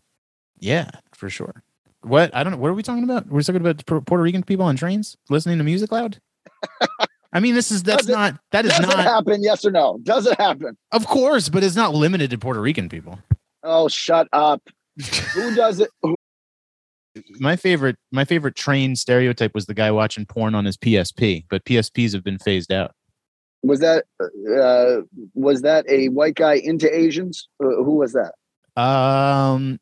[0.60, 1.64] yeah, for sure.
[2.02, 2.58] What I don't know.
[2.58, 3.28] What are we talking about?
[3.28, 6.20] We're talking about Puerto Rican people on trains listening to music loud.
[7.32, 9.42] I mean, this is that's Does it- not that is Does it not happen?
[9.42, 10.00] Yes or no?
[10.04, 10.78] Does it happen?
[10.92, 13.20] of course, but it's not limited to Puerto Rican people.
[13.64, 14.62] Oh, shut up.
[15.34, 15.90] Who does it?
[17.40, 21.66] My favorite my favorite train stereotype was the guy watching porn on his PSP, but
[21.66, 22.92] PSPs have been phased out.
[23.64, 24.06] was that?
[24.20, 25.02] Uh,
[25.34, 27.48] was that a white guy into Asians?
[27.62, 28.34] Uh, who was that?
[28.82, 29.80] Um,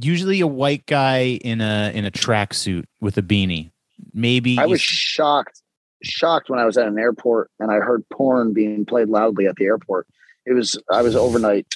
[0.00, 3.70] usually a white guy in a in a tracksuit with a beanie.
[4.12, 5.62] Maybe I was shocked,
[6.02, 9.56] shocked when I was at an airport and I heard porn being played loudly at
[9.56, 10.06] the airport.
[10.46, 11.66] It was I was overnight,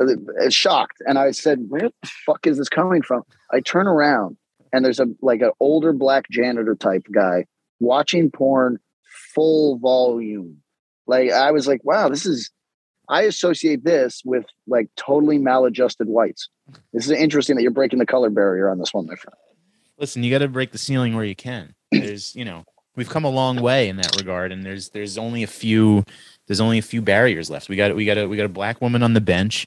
[0.00, 3.22] Uh, shocked, and I said, "Where the fuck is this coming from?"
[3.52, 4.36] I turn around
[4.72, 7.46] and there's a like an older black janitor type guy
[7.80, 8.78] watching porn
[9.34, 10.58] full volume.
[11.06, 12.50] Like I was like, "Wow, this is."
[13.10, 16.50] I associate this with like totally maladjusted whites.
[16.92, 19.34] This is interesting that you're breaking the color barrier on this one, my friend.
[19.98, 20.22] listen.
[20.22, 21.74] You got to break the ceiling where you can.
[21.90, 22.64] There's you know
[22.96, 26.04] we've come a long way in that regard, and there's there's only a few
[26.46, 27.70] there's only a few barriers left.
[27.70, 29.66] We got we got a we got a black woman on the bench.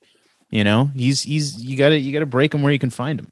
[0.51, 2.89] You know he's he's you got to you got to break him where you can
[2.89, 3.29] find him.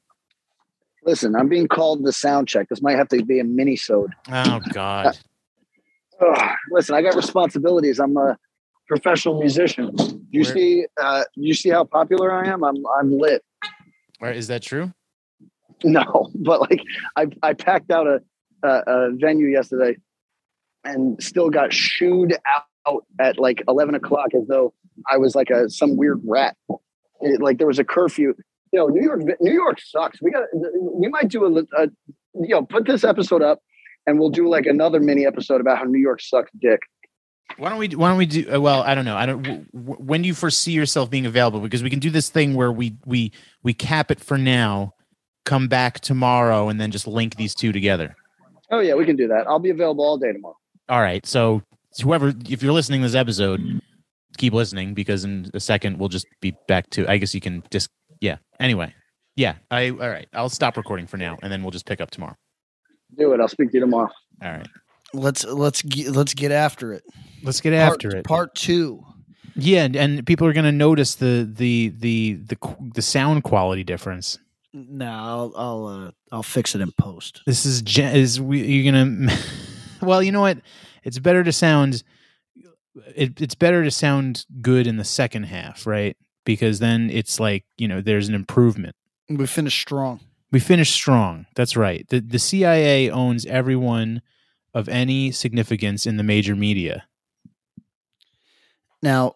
[1.05, 2.69] Listen, I'm being called the sound check.
[2.69, 4.13] This might have to be a mini-sode.
[4.31, 5.17] Oh God.
[6.21, 7.99] Ugh, listen, I got responsibilities.
[7.99, 8.37] I'm a
[8.87, 9.95] professional musician.
[10.31, 10.85] You Where- see?
[11.01, 12.63] Uh, you see how popular I am?
[12.63, 13.43] I'm I'm lit.
[14.21, 14.93] Or is that true?
[15.83, 16.81] No, but like
[17.15, 18.21] I I packed out a
[18.63, 19.97] a, a venue yesterday,
[20.85, 22.37] and still got shooed
[22.87, 24.73] out at like 11 o'clock as though
[25.09, 26.55] I was like a some weird rat.
[27.21, 28.33] It- like there was a curfew.
[28.71, 30.21] You know, New York New York sucks.
[30.21, 31.87] We got we might do a, a
[32.35, 33.59] you know put this episode up,
[34.05, 36.79] and we'll do like another mini episode about how New York sucks dick.
[37.57, 37.87] Why don't we?
[37.89, 38.53] Why don't we do?
[38.53, 39.15] uh, Well, I don't know.
[39.17, 39.41] I don't.
[39.41, 41.59] W- w- when do you foresee yourself being available?
[41.61, 43.31] Because we can do this thing where we we
[43.63, 44.93] we cap it for now,
[45.45, 48.15] come back tomorrow, and then just link these two together.
[48.69, 49.47] Oh yeah, we can do that.
[49.47, 50.57] I'll be available all day tomorrow.
[50.89, 51.25] All right.
[51.25, 51.63] So
[52.03, 53.81] whoever, if you're listening to this episode,
[54.37, 57.07] keep listening because in a second we'll just be back to.
[57.09, 57.89] I guess you can just.
[58.21, 58.37] Yeah.
[58.59, 58.93] Anyway.
[59.35, 59.55] Yeah.
[59.71, 59.89] I.
[59.89, 60.27] All right.
[60.33, 62.35] I'll stop recording for now, and then we'll just pick up tomorrow.
[63.17, 63.39] Do it.
[63.39, 64.09] I'll speak to you tomorrow.
[64.43, 64.67] All right.
[65.13, 67.03] Let's let's ge- let's get after it.
[67.43, 68.25] Let's get Part- after it.
[68.25, 69.03] Part two.
[69.55, 72.57] Yeah, and, and people are going to notice the the the the
[72.95, 74.37] the sound quality difference.
[74.73, 77.41] No, I'll I'll uh, I'll fix it in post.
[77.45, 79.33] This is is we you're gonna.
[80.01, 80.59] well, you know what?
[81.03, 82.03] It's better to sound.
[83.15, 86.15] It, it's better to sound good in the second half, right?
[86.45, 88.95] Because then it's like you know there's an improvement.
[89.29, 90.19] We finished strong.
[90.51, 91.45] We finished strong.
[91.55, 92.07] That's right.
[92.09, 94.21] The the CIA owns everyone
[94.73, 97.05] of any significance in the major media.
[99.01, 99.35] Now,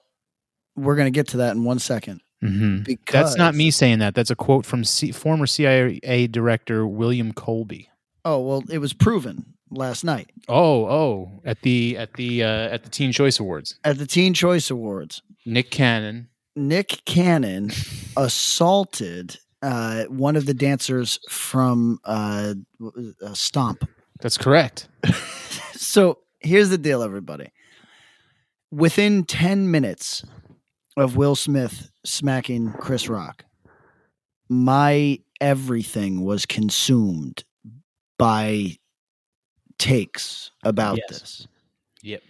[0.76, 4.16] we're gonna get to that in one second hmm because That's not me saying that.
[4.16, 7.89] That's a quote from C- former CIA director William Colby.
[8.26, 12.84] Oh well, it was proven last night Oh, oh, at the at the uh, at
[12.84, 15.21] the Teen Choice Awards, at the Teen Choice Awards.
[15.45, 16.30] Nick Cannon.
[16.55, 17.71] Nick Cannon
[18.17, 23.88] assaulted uh, one of the dancers from uh, uh, Stomp.
[24.21, 24.88] That's correct.
[25.76, 27.49] So here's the deal, everybody.
[28.71, 30.24] Within 10 minutes
[30.95, 33.43] of Will Smith smacking Chris Rock,
[34.49, 37.43] my everything was consumed
[38.17, 38.78] by
[39.84, 41.07] takes about Yes.
[41.07, 41.47] this.
[42.01, 42.23] Yep.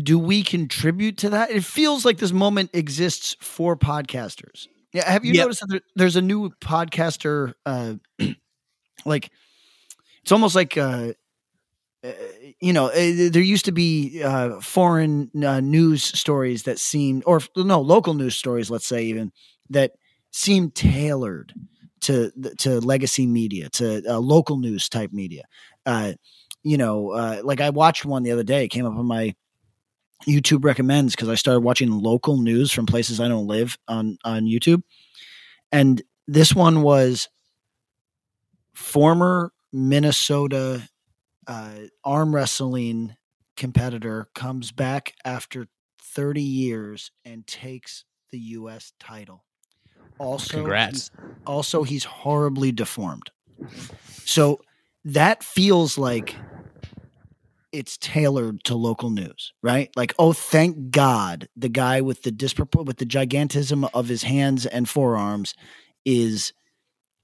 [0.00, 1.50] Do we contribute to that?
[1.50, 4.68] It feels like this moment exists for podcasters.
[4.92, 5.34] Yeah, have you Yep.
[5.34, 7.94] noticed that there, there's a new podcaster uh
[9.04, 9.30] like
[10.22, 11.12] it's almost like uh
[12.04, 12.12] uh,
[12.60, 17.40] you know, uh, there used to be uh, foreign uh, news stories that seemed, or
[17.56, 19.32] no, local news stories, let's say even
[19.70, 19.92] that
[20.30, 21.52] seemed tailored
[22.02, 25.44] to to legacy media, to uh, local news type media.
[25.86, 26.12] Uh,
[26.62, 28.64] you know, uh, like I watched one the other day.
[28.64, 29.34] It came up on my
[30.26, 34.44] YouTube recommends because I started watching local news from places I don't live on on
[34.44, 34.82] YouTube,
[35.72, 37.28] and this one was
[38.74, 40.88] former Minnesota
[41.46, 41.72] uh,
[42.04, 43.16] arm wrestling
[43.56, 45.66] competitor comes back after
[46.00, 48.92] 30 years and takes the U.S.
[49.00, 49.44] title.
[50.18, 50.92] Also, Congrats.
[50.94, 51.10] he's-
[51.46, 53.30] also, he's horribly deformed.
[54.24, 54.60] So
[55.04, 56.34] that feels like
[57.72, 59.90] it's tailored to local news, right?
[59.96, 64.66] Like, oh, thank God, the guy with the dispropor- with the gigantism of his hands
[64.66, 65.54] and forearms
[66.04, 66.52] is.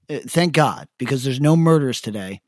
[0.07, 2.39] uh, thank God, because there's no murders today.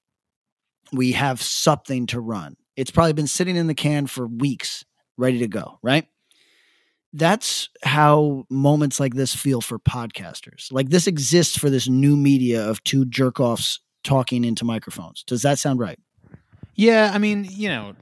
[0.93, 2.55] We have something to run.
[2.75, 4.85] It's probably been sitting in the can for weeks,
[5.17, 6.07] ready to go, right?
[7.13, 10.71] That's how moments like this feel for podcasters.
[10.71, 15.23] Like this exists for this new media of two jerk offs talking into microphones.
[15.23, 15.99] Does that sound right?
[16.75, 17.95] Yeah, I mean, you know,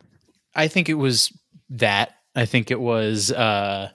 [0.54, 1.32] I think it was
[1.70, 2.16] that.
[2.36, 3.90] I think it was uh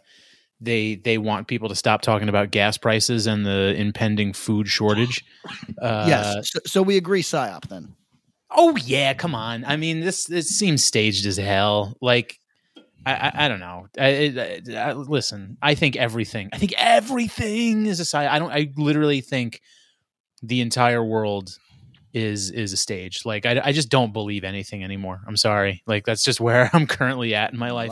[0.61, 5.25] they they want people to stop talking about gas prices and the impending food shortage.
[5.81, 6.51] Uh, yes.
[6.51, 7.67] So, so we agree, psyop.
[7.69, 7.95] Then
[8.51, 9.65] Oh yeah, come on.
[9.65, 11.97] I mean, this this seems staged as hell.
[12.01, 12.40] Like,
[13.07, 13.87] I I, I don't know.
[13.99, 16.51] I, I, listen, I think everything.
[16.53, 18.27] I think everything is a side.
[18.29, 18.51] I don't.
[18.51, 19.61] I literally think
[20.43, 21.57] the entire world
[22.13, 23.25] is is a stage.
[23.25, 25.21] Like, I I just don't believe anything anymore.
[25.27, 25.83] I'm sorry.
[25.87, 27.91] Like, that's just where I'm currently at in my life.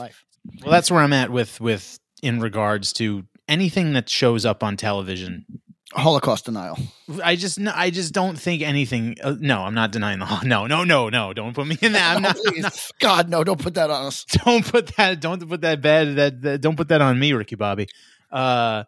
[0.63, 4.77] Well, that's where I'm at with with in regards to anything that shows up on
[4.77, 5.45] television.
[5.93, 6.77] Holocaust denial.
[7.23, 9.15] I just I just don't think anything.
[9.23, 10.41] Uh, no, I'm not denying the.
[10.43, 11.33] No, no, no, no.
[11.33, 12.15] Don't put me in that.
[12.15, 12.37] I'm not.
[12.47, 13.43] I'm not- God, no!
[13.43, 14.23] Don't put that on us.
[14.45, 15.19] don't put that.
[15.19, 16.15] Don't put that bad.
[16.15, 17.87] That, that don't put that on me, Ricky Bobby.
[18.31, 18.83] Uh,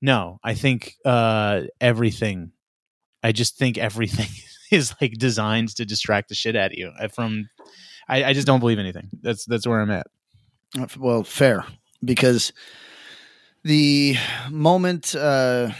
[0.00, 2.52] no, I think uh everything.
[3.22, 4.28] I just think everything
[4.70, 6.90] is like designed to distract the shit out of you.
[7.12, 7.50] From,
[8.08, 9.10] I, I just don't believe anything.
[9.20, 10.06] That's that's where I'm at.
[10.78, 11.66] Uh, Well, fair
[12.02, 12.52] because
[13.62, 14.16] the
[14.50, 15.70] moment, uh,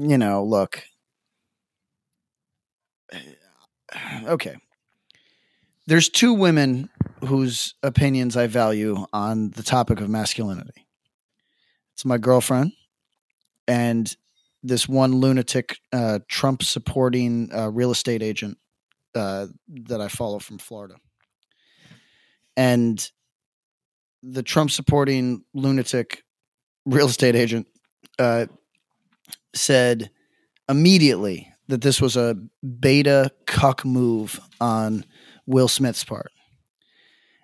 [0.00, 0.82] you know, look.
[4.24, 4.56] Okay.
[5.86, 6.88] There's two women
[7.26, 10.86] whose opinions I value on the topic of masculinity.
[11.94, 12.72] It's my girlfriend
[13.68, 14.14] and
[14.62, 18.56] this one lunatic uh, Trump supporting uh, real estate agent
[19.14, 19.48] uh,
[19.86, 20.96] that I follow from Florida.
[22.56, 23.10] And
[24.22, 26.24] the Trump supporting lunatic
[26.86, 27.66] real estate agent
[28.18, 28.46] uh,
[29.54, 30.10] said
[30.68, 32.36] immediately that this was a
[32.80, 35.04] beta cuck move on
[35.46, 36.32] Will Smith's part.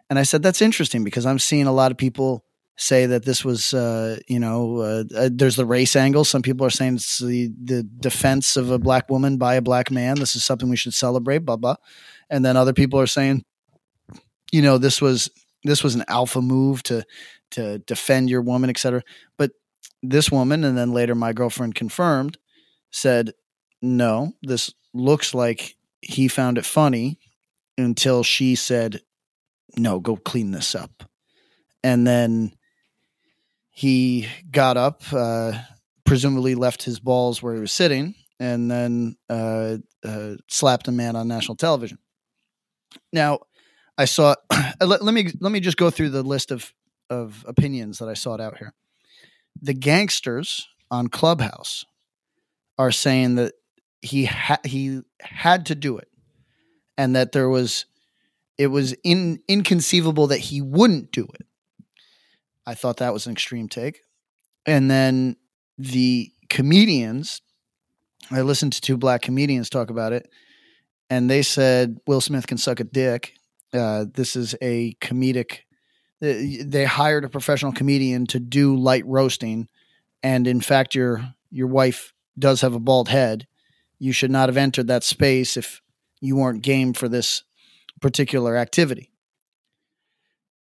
[0.09, 2.45] And I said, that's interesting because I'm seeing a lot of people
[2.77, 6.25] say that this was, uh, you know, uh, uh, there's the race angle.
[6.25, 9.91] Some people are saying it's the, the defense of a black woman by a black
[9.91, 10.19] man.
[10.19, 11.77] This is something we should celebrate, blah, blah.
[12.29, 13.45] And then other people are saying,
[14.53, 15.31] you know, this was
[15.65, 17.05] this was an alpha move to
[17.53, 19.03] to defend your woman, et cetera.
[19.37, 19.53] But
[20.11, 22.39] this woman, and then later my girlfriend confirmed,
[22.91, 23.33] said,
[23.83, 27.19] no, this looks like he found it funny
[27.79, 29.01] until she said,
[29.77, 31.05] no, go clean this up.
[31.85, 32.53] And then
[33.71, 35.53] he got up, uh,
[36.05, 41.17] presumably left his balls where he was sitting, and then uh, uh, slapped a man
[41.17, 41.99] on national television.
[43.13, 43.41] Now,
[43.99, 44.35] I saw.
[44.81, 46.73] let, let me let me just go through the list of
[47.09, 48.75] of opinions that I sought out here.
[49.63, 51.85] The gangsters on Clubhouse
[52.79, 53.55] are saying that
[54.03, 56.09] he ha- he had to do it,
[56.99, 57.87] and that there was
[58.59, 61.47] it was in, inconceivable that he wouldn't do it.
[62.67, 64.01] I thought that was an extreme take,
[64.65, 65.37] and then
[65.79, 67.43] the comedians.
[68.31, 70.29] I listened to two black comedians talk about it,
[71.11, 73.35] and they said Will Smith can suck a dick.
[73.73, 75.61] Uh, this is a comedic.
[76.21, 79.69] They they hired a professional comedian to do light roasting,
[80.23, 83.47] and in fact, your your wife does have a bald head.
[83.99, 85.81] You should not have entered that space if
[86.21, 87.45] you weren't game for this
[88.01, 89.11] particular activity.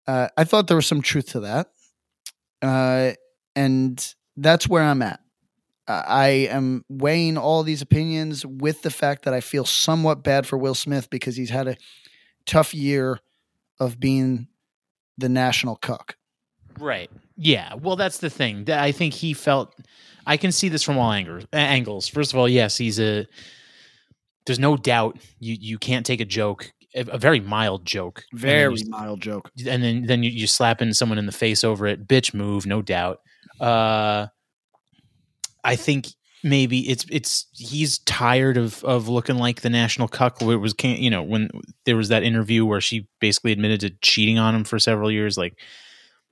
[0.07, 1.71] Uh, I thought there was some truth to that,
[2.61, 3.13] uh,
[3.55, 5.21] and that's where I'm at.
[5.87, 10.45] Uh, I am weighing all these opinions with the fact that I feel somewhat bad
[10.47, 11.77] for Will Smith because he's had a
[12.45, 13.19] tough year
[13.79, 14.47] of being
[15.17, 16.15] the national cuck.
[16.79, 17.09] Right.
[17.37, 17.73] Yeah.
[17.75, 18.65] Well, that's the thing.
[18.65, 19.73] That I think he felt.
[20.27, 21.45] I can see this from all angles.
[21.53, 22.07] Angles.
[22.07, 23.25] First of all, yes, he's a.
[24.45, 28.75] There's no doubt you you can't take a joke, a, a very mild joke, Very
[28.75, 29.49] you- mild joke.
[29.67, 32.07] and then then you, you slapping someone in the face over it.
[32.07, 33.19] Bitch move, no doubt.
[33.59, 34.27] Uh,
[35.63, 36.07] I think
[36.45, 40.39] maybe it's it's he's tired of of looking like the national cuck.
[40.41, 41.49] It was can you know when
[41.85, 45.39] there was that interview where she basically admitted to cheating on him for several years.
[45.39, 45.59] Like,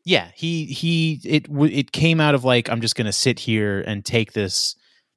[0.06, 4.06] yeah, he he it it came out of like I'm just gonna sit here and
[4.06, 4.76] take this.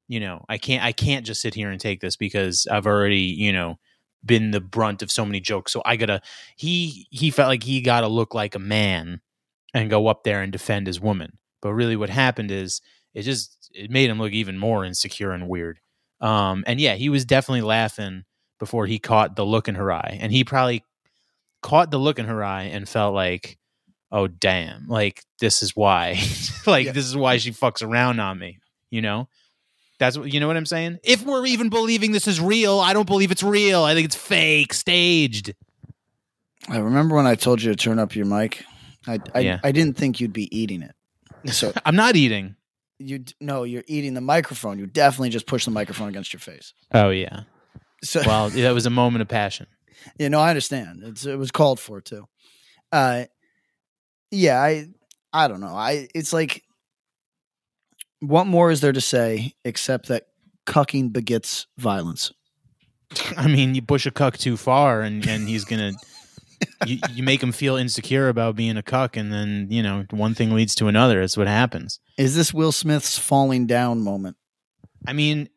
[0.08, 3.20] You know, I can't I can't just sit here and take this because I've already
[3.20, 3.78] you know
[4.24, 5.72] been the brunt of so many jokes.
[5.72, 6.22] So I gotta
[6.56, 9.20] he he felt like he gotta look like a man
[9.74, 11.36] and go up there and defend his woman.
[11.60, 12.80] But really what happened is
[13.16, 15.80] it just it made him look even more insecure and weird.
[16.20, 18.24] Um and yeah, he was definitely laughing
[18.60, 20.18] before he caught the look in her eye.
[20.20, 20.84] And he probably
[21.62, 23.58] caught the look in her eye and felt like,
[24.12, 26.18] oh damn, like this is why,
[26.66, 26.92] like Yeah.
[26.92, 28.58] this is why she fucks around on me.
[28.90, 29.28] You know,
[29.98, 30.98] that's what you know what I'm saying.
[31.02, 33.82] If we're even believing this is real, I don't believe it's real.
[33.82, 35.54] I think it's fake, staged.
[36.68, 38.64] I remember when I told you to turn up your mic.
[39.06, 39.58] I I, Yeah.
[39.64, 40.94] I didn't think you'd be eating it.
[41.52, 42.56] So I'm not eating.
[42.98, 44.78] You no, you're eating the microphone.
[44.78, 46.72] You definitely just push the microphone against your face.
[46.92, 47.42] Oh yeah.
[48.02, 49.66] So Well, that was a moment of passion.
[50.18, 51.02] Yeah, no, I understand.
[51.04, 52.26] It's it was called for too.
[52.92, 53.24] Uh
[54.30, 54.88] yeah, I
[55.32, 55.74] I don't know.
[55.74, 56.62] I it's like
[58.20, 60.28] what more is there to say except that
[60.66, 62.32] cucking begets violence?
[63.36, 65.92] I mean, you push a cuck too far, and and he's gonna.
[66.86, 70.34] You, you make him feel insecure about being a cuck, and then you know one
[70.34, 71.20] thing leads to another.
[71.20, 72.00] That's what happens.
[72.18, 74.36] Is this Will Smith's falling down moment?
[75.06, 75.48] I mean,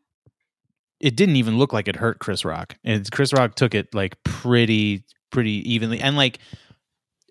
[1.00, 2.78] it didn't even look like it hurt Chris Rock.
[2.84, 6.00] And Chris Rock took it like pretty, pretty evenly.
[6.00, 6.40] And like,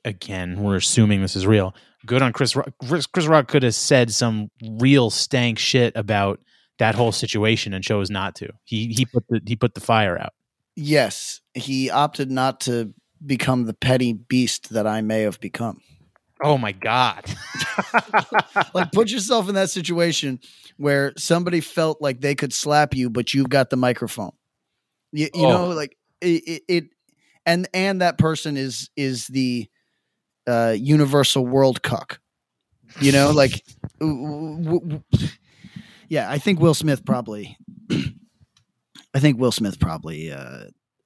[0.04, 1.74] again, we're assuming this is real.
[2.06, 2.70] Good on Chris Rock.
[2.86, 6.40] Chris, Chris Rock could have said some real stank shit about
[6.78, 8.48] that whole situation and chose not to.
[8.64, 10.32] He he put the he put the fire out.
[10.76, 12.94] Yes, he opted not to
[13.24, 15.80] become the petty beast that I may have become.
[16.42, 17.24] Oh my god.
[18.74, 20.38] like put yourself in that situation
[20.76, 24.30] where somebody felt like they could slap you but you've got the microphone
[25.12, 25.48] you, you Oh.
[25.48, 26.84] know like it, it, it
[27.44, 29.68] and and that person is is the
[30.46, 32.20] uh universal world cuck
[33.00, 33.64] you know like
[34.00, 35.02] w- w- w-
[36.08, 37.56] yeah i think will smith probably
[37.90, 40.64] i think will smith probably uh,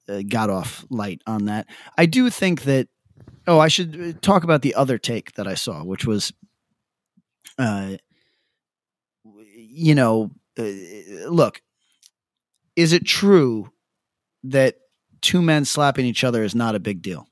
[0.09, 2.87] uh got off light on that i do think that
[3.47, 6.33] oh i should uh, talk about the other take that i saw which was
[7.57, 7.97] uh,
[9.73, 10.63] you know, uh,
[11.29, 11.61] look,
[12.75, 13.71] is it true
[14.43, 14.75] that
[15.21, 17.27] two men slapping each other is not a big deal?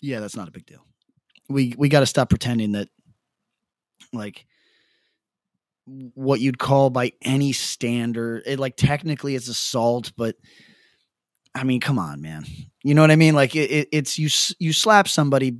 [0.00, 0.84] Yeah, that's not a big deal.
[1.48, 2.88] We we got to stop pretending that,
[4.12, 4.46] like,
[5.86, 10.36] what you'd call by any standard, it like technically it's assault, but
[11.54, 12.44] I mean, come on, man.
[12.82, 13.34] You know what I mean?
[13.34, 14.28] Like, it, it, it's you
[14.58, 15.56] you slap somebody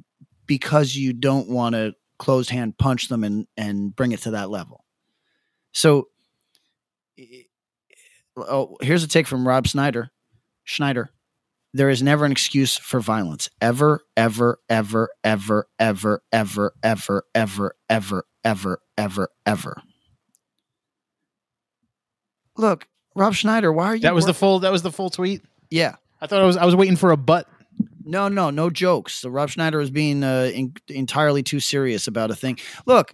[0.47, 4.51] because you don't want to closed hand punch them and and bring it to that
[4.51, 4.85] level.
[5.73, 6.09] So,
[8.37, 10.11] oh, here's a take from Rob Snyder.
[10.65, 11.11] Schneider.
[11.73, 13.51] There is never an excuse for violence.
[13.61, 19.83] Ever, ever, ever, ever, ever, ever, ever, ever, ever, ever, ever, ever.
[22.57, 22.87] Look,
[23.17, 24.03] Rob Schneider, why are you?
[24.03, 24.61] That was the full.
[24.61, 25.43] That was the full tweet.
[25.71, 25.97] Yeah.
[26.21, 26.57] I thought I was.
[26.57, 27.47] I was waiting for a butt.
[28.05, 29.15] No, no, no jokes.
[29.15, 32.59] So Rob Schneider was being uh, in, entirely too serious about a thing.
[32.87, 33.13] Look,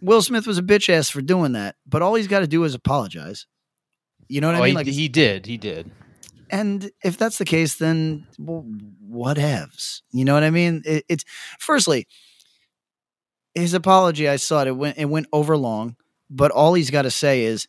[0.00, 2.64] Will Smith was a bitch ass for doing that, but all he's got to do
[2.64, 3.46] is apologize.
[4.28, 4.70] You know what Oh, I mean?
[4.70, 5.46] he, Like, he did.
[5.46, 5.90] He did.
[6.50, 8.64] and if that's the case, then well,
[9.08, 10.02] whatevs.
[10.12, 10.82] You know what I mean?
[10.84, 11.24] It, it's
[11.58, 12.06] firstly
[13.54, 14.28] his apology.
[14.28, 14.68] I saw it.
[14.68, 15.96] It went it went over long,
[16.30, 17.66] but all he's got to say is,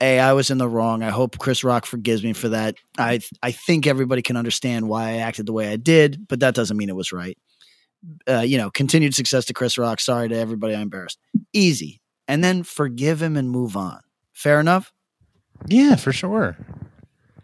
[0.00, 1.02] "Hey, I was in the wrong.
[1.02, 2.76] I hope Chris Rock forgives me for that.
[2.98, 6.54] I I think everybody can understand why I acted the way I did, but that
[6.54, 7.38] doesn't mean it was right."
[8.28, 10.00] Uh, you know, continued success to Chris Rock.
[10.00, 11.18] Sorry to everybody I embarrassed.
[11.52, 14.00] Easy, and then forgive him and move on.
[14.32, 14.92] Fair enough.
[15.66, 16.56] Yeah, for sure.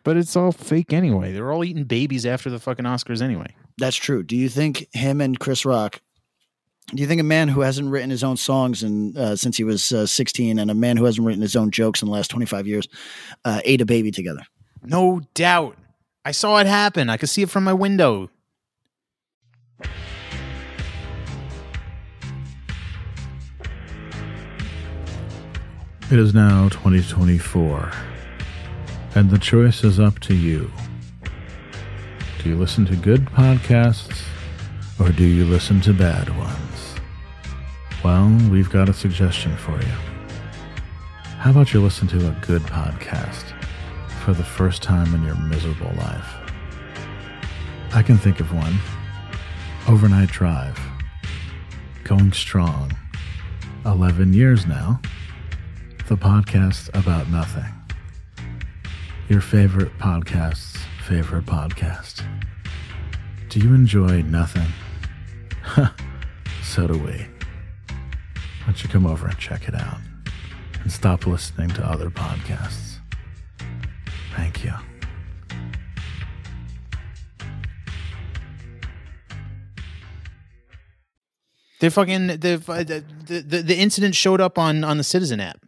[0.04, 1.32] But it's all fake anyway.
[1.32, 3.54] They're all eating babies after the fucking Oscars anyway.
[3.78, 4.22] That's true.
[4.22, 6.00] Do you think him and Chris Rock?
[6.88, 9.64] Do you think a man who hasn't written his own songs and uh, since he
[9.64, 12.30] was uh, 16 and a man who hasn't written his own jokes in the last
[12.30, 12.86] 25 years
[13.44, 14.42] uh, ate a baby together?
[14.82, 15.78] No doubt.
[16.24, 17.08] I saw it happen.
[17.08, 18.30] I could see it from my window.
[26.12, 27.90] It is now 2024,
[29.14, 30.70] and the choice is up to you.
[32.42, 34.22] Do you listen to good podcasts,
[35.00, 36.71] or do you listen to bad ones?
[38.04, 39.92] Well, we've got a suggestion for you.
[41.38, 43.44] How about you listen to a good podcast
[44.24, 46.34] for the first time in your miserable life?
[47.94, 48.78] I can think of one
[49.88, 50.78] Overnight Drive.
[52.04, 52.96] Going strong.
[53.84, 55.00] 11 years now
[56.12, 57.72] the podcast about nothing.
[59.30, 60.76] Your favorite podcast's
[61.06, 62.22] favorite podcast.
[63.48, 64.68] Do you enjoy nothing?
[66.62, 67.31] so do we.
[68.62, 69.98] Why don't you come over and check it out
[70.82, 72.98] and stop listening to other podcasts?
[74.36, 74.72] Thank you.
[81.80, 85.58] They fucking the, the the the incident showed up on on the Citizen app.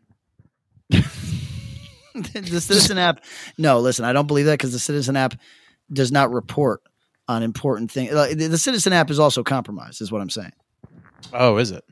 [0.89, 3.25] the Citizen app.
[3.59, 5.35] No, listen, I don't believe that because the Citizen app
[5.93, 6.81] does not report
[7.27, 8.13] on important things.
[8.13, 10.53] The, the Citizen app is also compromised, is what I'm saying.
[11.33, 11.83] Oh, is it?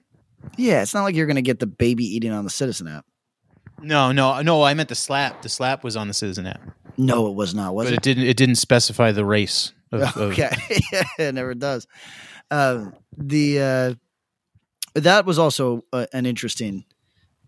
[0.57, 3.05] Yeah, it's not like you're going to get the baby eating on the Citizen app.
[3.80, 4.62] No, no, no.
[4.62, 5.43] I meant the slap.
[5.43, 6.61] The slap was on the Citizen app,
[6.97, 7.74] No, it was not.
[7.74, 7.97] Was but it?
[7.97, 8.24] it didn't.
[8.24, 9.72] It didn't specify the race.
[9.90, 10.51] Of, of- okay
[10.93, 11.86] yeah it never does
[12.51, 13.95] um the uh
[14.95, 16.84] that was also uh, an interesting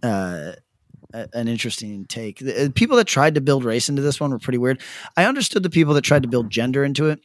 [0.02, 0.52] uh
[1.32, 4.38] an interesting take the, uh, people that tried to build race into this one were
[4.38, 4.78] pretty weird
[5.16, 7.18] i understood the people that tried to build gender into it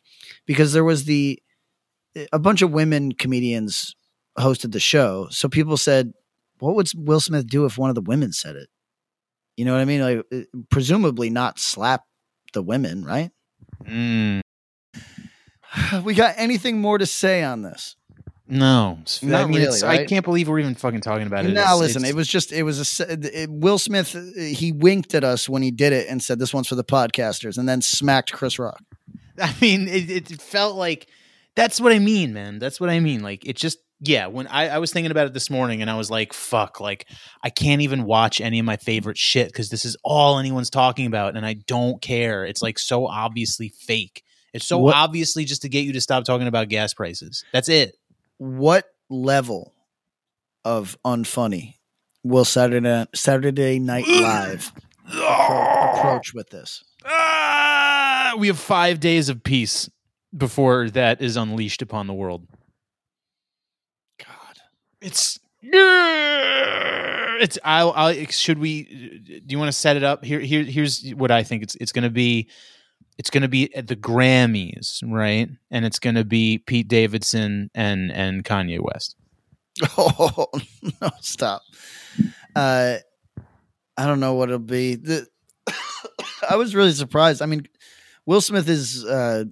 [0.45, 1.38] because there was the
[2.32, 3.97] a bunch of women comedians
[4.38, 6.14] hosted the show so people said
[6.60, 8.70] what would will smith do if one of the women said it
[9.58, 12.04] you know what i mean like uh, presumably not slap
[12.54, 13.32] the women right
[13.86, 14.42] Mm,
[16.04, 17.96] we got anything more to say on this?
[18.48, 21.50] no, I Not mean, it's, really, I can't believe we're even fucking talking about it.
[21.50, 24.72] Now, It's- listen, it's- it was just, it was a, it, Will Smith, uh, he
[24.72, 27.70] winked at us when he did it and said, this one's for the podcasters, and
[27.70, 28.82] then smacked Chris Rock.
[29.40, 31.08] I mean, it, it felt like
[31.56, 32.58] that's what I mean, man.
[32.60, 33.22] That's what I mean.
[33.22, 34.28] Like it just, yeah.
[34.28, 37.08] When I, I was thinking about it this morning, and I was like, "Fuck!" Like
[37.43, 41.06] I can't even watch any of my favorite shit because this is all anyone's talking
[41.06, 42.45] about, and I don't care.
[42.45, 44.24] It's like so obviously fake.
[44.54, 47.43] It's so What- obviously just to get you to stop talking about gas prices.
[47.54, 47.95] That's it.
[48.38, 49.74] What level
[50.66, 51.76] of unfunny
[52.24, 54.72] will Saturday, Saturday Night Live
[55.08, 56.84] appro- approach with this?
[57.06, 59.89] Ah, we have five days of peace
[60.36, 62.45] before that is unleashed upon the world.
[65.02, 65.39] It's
[67.41, 68.84] it's I'll, I'll should we
[69.24, 71.91] do you want to set it up here here here's what I think it's it's
[71.91, 72.47] going to be
[73.18, 77.70] it's going to be at the Grammys right and it's going to be Pete Davidson
[77.74, 79.16] and and Kanye West
[79.97, 80.47] Oh,
[81.02, 81.62] no, stop.
[82.56, 82.97] Uh,
[83.97, 84.95] I don't know what it'll be.
[84.95, 85.28] The,
[86.50, 87.41] I was really surprised.
[87.41, 87.68] I mean,
[88.26, 89.45] Will Smith is uh,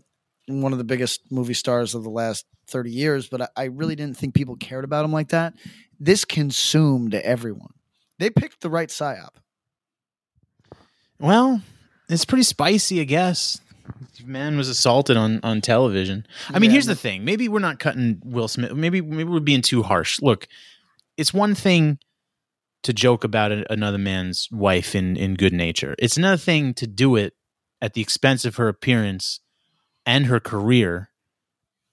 [0.48, 3.96] one of the biggest movie stars of the last 30 years, but I, I really
[3.96, 5.54] didn't think people cared about him like that.
[6.00, 7.74] This consumed everyone.
[8.20, 9.36] They picked the right psyop.
[11.20, 11.62] well
[12.10, 13.60] it's pretty spicy I guess
[14.26, 17.80] man was assaulted on on television I mean Yeah, here's the thing maybe we're not
[17.80, 20.48] cutting Will Smith maybe maybe we're being too harsh look
[21.18, 22.00] it's one thing
[22.84, 25.96] to joke about another man's wife in in good nature.
[26.00, 27.34] It's another thing to do it
[27.82, 29.40] at the expense of her appearance
[30.08, 31.10] and her career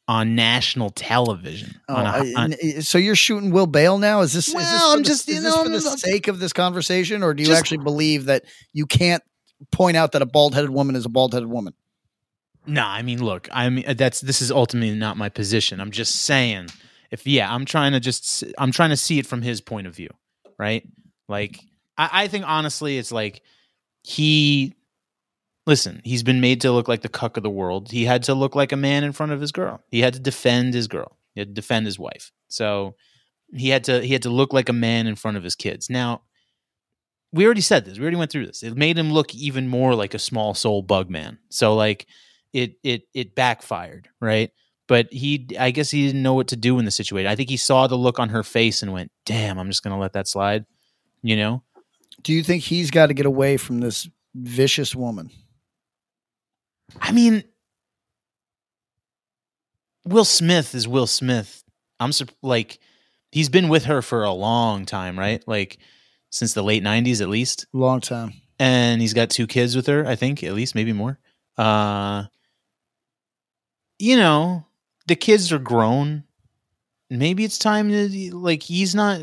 [0.09, 1.81] on national television.
[1.89, 4.21] Oh, on a- on- so you're shooting Will Bale now?
[4.21, 6.39] Is this, is this, for I'm the, just- you this know, for the sake of
[6.39, 9.23] this conversation, or do you Just- actually believe that you can't
[9.71, 11.75] point out that a bald headed woman is a bald headed woman?
[12.67, 15.81] no, I mean, look, I mean that's this is ultimately not my position.
[15.81, 16.69] I'm just saying
[17.11, 19.95] if yeah, I'm trying to just I'm trying to see it from his point of
[19.95, 20.09] view,
[20.59, 20.83] right?
[21.29, 21.59] Like
[21.99, 23.43] I, I think honestly, it's like
[24.03, 24.75] he
[25.67, 27.91] listen, he's been made to look like the cuck of the world.
[27.91, 29.83] He had to look like a man in front of his girl.
[29.91, 31.17] He had to defend his girl.
[31.35, 32.33] He had to defend his wife.
[32.49, 32.97] So
[33.53, 35.89] he had to he had to look like a man in front of his kids.
[35.89, 36.23] Now,
[37.33, 37.99] we already said this.
[37.99, 38.63] We already went through this.
[38.63, 41.39] It made him look even more like a small soul bug man.
[41.51, 42.07] So like
[42.53, 44.51] it it it backfired, right?
[44.87, 47.27] But he I guess he didn't know what to do in the situation.
[47.27, 49.95] I think he saw the look on her face and went, "Damn, I'm just going
[49.95, 50.67] to let that slide."
[51.23, 51.63] You know?
[52.23, 55.31] Do you think he's got to get away from this vicious woman?
[57.01, 57.45] I mean,
[60.05, 61.65] Will Smith is Will Smith.
[62.01, 62.79] I'm sur- like,
[63.33, 65.43] he's been with her for a long time, right?
[65.47, 65.79] Like,
[66.31, 67.67] since the late 90s at least.
[67.73, 68.33] Long time.
[68.59, 71.19] And he's got two kids with her, I think, at least, maybe more.
[71.57, 72.25] Uh,
[73.99, 74.67] you know,
[75.07, 76.25] the kids are grown.
[77.11, 79.21] Maybe it's time to, like, he's not,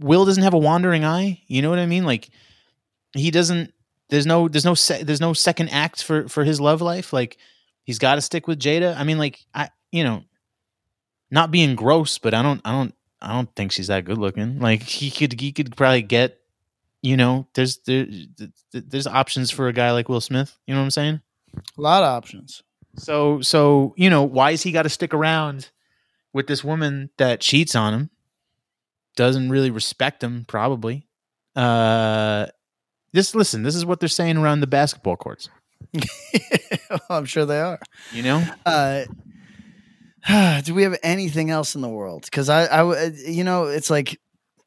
[0.00, 1.42] Will doesn't have a wandering eye.
[1.46, 2.04] You know what I mean?
[2.04, 2.28] Like,
[3.14, 3.72] he doesn't,
[4.10, 7.12] there's no, there's no, se- there's no second act for, for his love life.
[7.12, 7.38] Like,
[7.84, 8.96] he's got to stick with Jada.
[8.96, 10.24] I mean, like, I, you know,
[11.30, 14.58] not being gross, but I don't, I don't, I don't think she's that good looking.
[14.58, 16.38] Like, he could, he could probably get,
[17.02, 20.58] you know, there's, there, th- th- there's options for a guy like Will Smith.
[20.66, 21.20] You know what I'm saying?
[21.76, 22.62] A lot of options.
[22.96, 25.70] So, so you know, why is he got to stick around
[26.32, 28.10] with this woman that cheats on him?
[29.16, 31.06] Doesn't really respect him, probably.
[31.54, 32.46] Uh,
[33.12, 35.48] this listen, this is what they're saying around the basketball courts.
[37.10, 37.78] I'm sure they are.
[38.12, 39.04] You know, Uh,
[40.64, 42.24] do we have anything else in the world?
[42.24, 44.18] Because I, I, you know, it's like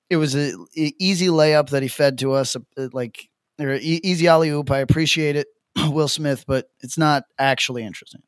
[0.09, 3.29] it was a, easy layup that he fed to us, uh, like
[3.59, 4.71] or easy alley oop.
[4.71, 8.21] I appreciate it, Will Smith, but it's not actually interesting.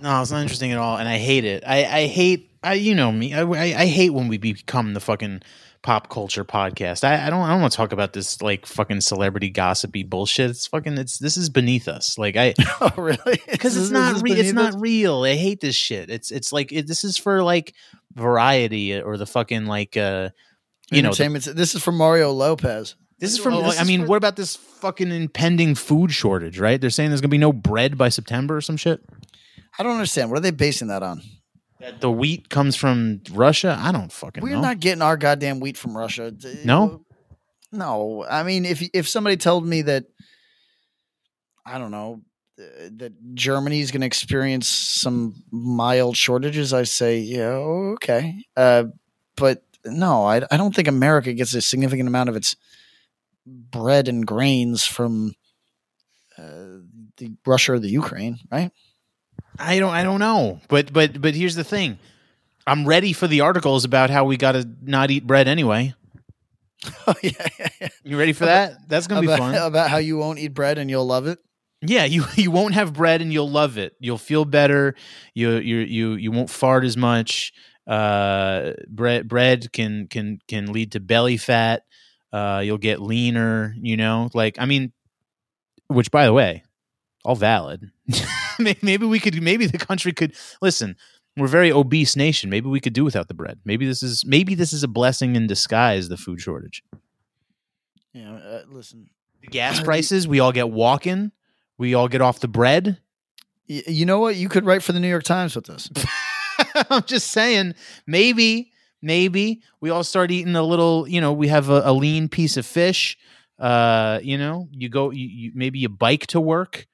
[0.00, 1.64] no, it's not interesting at all, and I hate it.
[1.66, 3.34] I, I hate, I, you know me.
[3.34, 5.42] I, I, I hate when we become the fucking
[5.82, 7.04] pop culture podcast.
[7.04, 10.50] I, I don't I don't want to talk about this like fucking celebrity gossipy bullshit.
[10.50, 12.18] It's fucking it's this is beneath us.
[12.18, 13.40] Like I oh, really?
[13.50, 14.80] because it's not is this re- it's beneath not us?
[14.80, 15.22] real.
[15.24, 16.10] I hate this shit.
[16.10, 17.74] It's it's like it, this is for like
[18.14, 20.30] variety or the fucking like uh
[20.90, 22.96] you know the- this is from Mario Lopez.
[23.18, 26.10] this is from Oh, this I is mean for- what about this fucking impending food
[26.12, 26.80] shortage, right?
[26.80, 29.00] They're saying there's going to be no bread by September or some shit.
[29.78, 30.30] I don't understand.
[30.30, 31.22] What are they basing that on?
[31.80, 33.76] That the wheat comes from Russia?
[33.80, 34.50] I don't fucking know.
[34.50, 34.62] We're know.
[34.62, 36.32] not getting our goddamn wheat from Russia.
[36.64, 37.04] No?
[37.72, 38.24] no.
[38.28, 40.04] I mean, if if somebody told me that,
[41.64, 42.20] I don't know,
[42.58, 47.48] uh, that Germany's going to experience some mild shortages, I say, yeah,
[47.94, 48.44] okay.
[48.56, 48.84] Uh,
[49.36, 52.56] but no, I, I don't think America gets a significant amount of its
[53.46, 55.34] bread and grains from
[56.36, 56.82] uh,
[57.16, 58.70] the Russia or the Ukraine, right?
[59.60, 60.60] I don't I don't know.
[60.68, 61.98] But but but here's the thing.
[62.66, 65.94] I'm ready for the articles about how we got to not eat bread anyway.
[67.06, 67.88] oh yeah, yeah, yeah.
[68.04, 68.88] You ready for that?
[68.88, 69.54] That's going to be fun.
[69.66, 71.38] about how you won't eat bread and you'll love it.
[71.82, 73.94] Yeah, you you won't have bread and you'll love it.
[74.00, 74.94] You'll feel better.
[75.34, 77.52] You you you you won't fart as much.
[77.86, 81.84] Uh, bread bread can can can lead to belly fat.
[82.32, 83.74] Uh, you'll get leaner.
[83.80, 84.92] You know, like I mean,
[85.88, 86.62] which by the way,
[87.24, 87.90] all valid.
[88.58, 89.40] Maybe we could.
[89.42, 90.96] Maybe the country could listen.
[91.36, 92.50] We're a very obese nation.
[92.50, 93.60] Maybe we could do without the bread.
[93.64, 96.08] Maybe this is maybe this is a blessing in disguise.
[96.08, 96.82] The food shortage,
[98.12, 99.08] Yeah, uh, listen.
[99.40, 100.26] the gas prices.
[100.26, 101.32] We all get walking.
[101.78, 102.98] We all get off the bread.
[103.68, 104.36] Y- you know what?
[104.36, 105.88] You could write for the New York Times with this.
[106.90, 107.74] I'm just saying,
[108.06, 111.08] maybe, maybe we all start eating a little.
[111.08, 113.16] You know, we have a, a lean piece of fish.
[113.58, 116.86] Uh, you know, you go, you, you maybe you bike to work.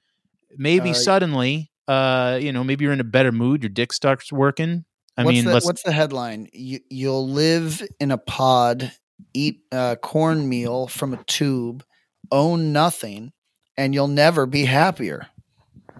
[0.56, 3.62] Maybe Uh, suddenly, uh, you know, maybe you're in a better mood.
[3.62, 4.84] Your dick starts working.
[5.16, 6.48] I what's mean, the, what's the headline?
[6.52, 8.92] You, you'll live in a pod,
[9.32, 11.84] eat uh, cornmeal from a tube,
[12.30, 13.32] own nothing,
[13.76, 15.28] and you'll never be happier.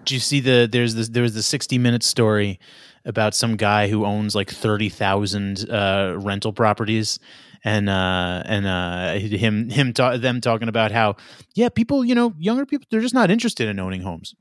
[0.05, 2.59] do you see the there's this there was the 60 minute story
[3.05, 7.19] about some guy who owns like 30,000 uh rental properties
[7.67, 9.13] and uh and uh
[9.43, 11.15] him him ta- them talking about how
[11.55, 14.33] yeah people you know younger people they're just not interested in owning homes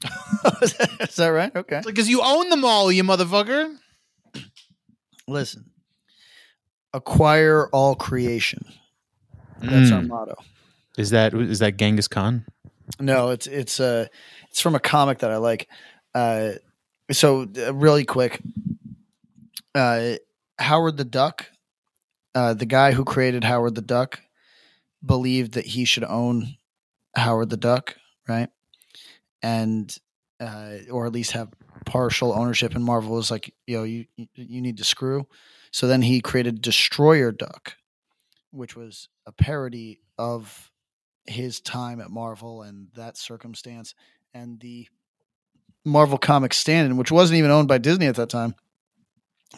[0.62, 1.54] Is that right?
[1.56, 1.80] Okay.
[1.84, 3.76] because you own them all you motherfucker
[5.26, 5.64] Listen,
[6.94, 8.64] acquire all creation.
[9.60, 10.08] That's our Mm.
[10.08, 10.34] motto.
[10.96, 12.44] is that is that Genghis Khan
[13.00, 14.06] No, it's it's uh
[14.50, 15.68] it's from a comic that I like.
[16.14, 16.52] Uh,
[17.12, 18.40] so uh, really quick,
[19.74, 20.14] uh,
[20.58, 21.46] Howard the Duck,
[22.34, 24.20] uh, the guy who created Howard the Duck,
[25.04, 26.56] believed that he should own
[27.16, 27.96] Howard the Duck,
[28.28, 28.48] right?
[29.42, 29.94] And
[30.40, 31.48] uh, or at least have
[31.84, 32.74] partial ownership.
[32.74, 35.26] And Marvel was like, "Yo, you you- you need to screw."
[35.72, 37.74] So then he created Destroyer Duck,
[38.50, 40.70] which was a parody of
[41.26, 43.94] his time at Marvel and that circumstance
[44.32, 44.88] and the
[45.84, 48.54] Marvel Comics stand-in, which wasn't even owned by Disney at that time.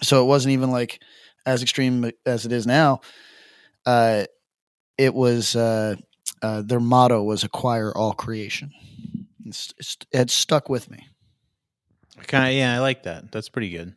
[0.03, 1.01] So it wasn't even like
[1.47, 3.01] as extreme as it is now.
[3.87, 4.25] Uh,
[4.99, 5.97] it was uh,
[6.43, 8.73] uh, their motto was acquire all creation.
[9.47, 11.07] It's, it's, it stuck with me.
[12.27, 13.95] kind of yeah I like that that's pretty good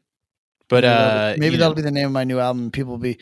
[0.73, 2.71] but maybe uh that'll, be, maybe that'll be the name of my new album.
[2.71, 3.19] People will be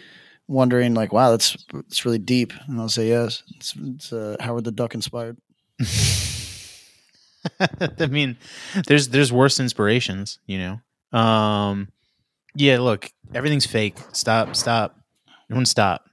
[0.48, 4.64] wondering like, "Wow, that's it's really deep," and I'll say, "Yes, it's, it's uh, Howard
[4.64, 5.38] the Duck inspired."
[7.60, 8.38] I mean,
[8.88, 10.80] there's there's worse inspirations, you know.
[11.20, 11.90] Um,
[12.56, 13.98] yeah, look, everything's fake.
[14.12, 14.98] Stop, stop,
[15.50, 16.06] everyone, stop.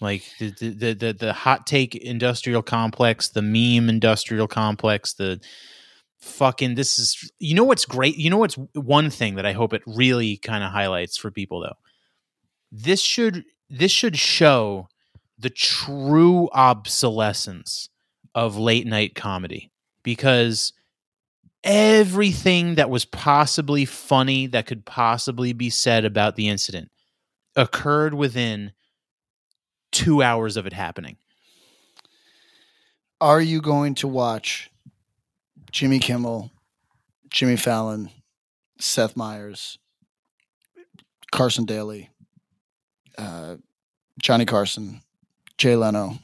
[0.00, 5.40] Like the the the the, hot take industrial complex, the meme industrial complex, the
[6.18, 9.72] fucking this is you know what's great you know what's one thing that i hope
[9.72, 11.76] it really kind of highlights for people though
[12.72, 14.88] this should this should show
[15.38, 17.88] the true obsolescence
[18.34, 19.70] of late night comedy
[20.02, 20.72] because
[21.66, 26.90] everything that was possibly funny that could possibly be said about the incident
[27.56, 28.72] occurred within
[29.90, 31.16] two hours of it happening.
[33.20, 34.70] Are you going to watch
[35.72, 36.52] Jimmy Kimmel,
[37.30, 38.10] Jimmy Fallon,
[38.78, 39.78] Seth Meyers,
[41.32, 42.10] Carson Daly,
[43.18, 43.56] uh,
[44.20, 45.00] Johnny Carson,
[45.58, 46.18] Jay Leno,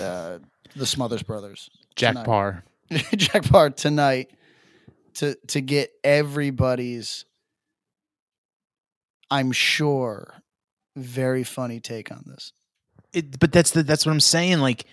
[0.00, 0.38] uh,
[0.76, 2.26] the Smothers Brothers, jack Tonight.
[2.26, 2.64] paar
[3.16, 4.30] Jack Paar tonight
[5.14, 7.24] to to get everybody's,
[9.30, 10.42] I'm sure,
[10.96, 12.52] very funny take on this.
[13.12, 14.58] it, but that's the that's what I'm saying.
[14.58, 14.86] Like,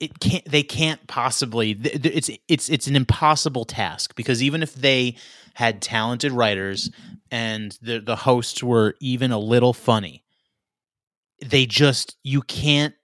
[0.00, 5.16] it can't they can't possibly it's it's it's an impossible task because even if they
[5.54, 6.90] had talented writers
[7.30, 10.24] and the the hosts were even a little funny
[11.44, 12.94] they just you can't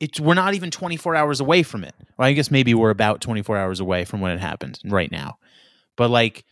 [0.00, 3.20] it's we're not even 24 hours away from it well i guess maybe we're about
[3.20, 5.38] 24 hours away from when it happened right now
[5.96, 6.44] but like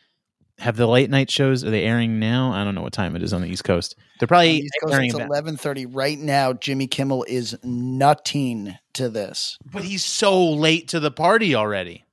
[0.58, 3.22] have the late night shows are they airing now i don't know what time it
[3.22, 6.52] is on the east coast they're probably the Coast, airing it's eleven thirty right now.
[6.52, 9.58] Jimmy Kimmel is nutting to this.
[9.72, 12.04] but he's so late to the party already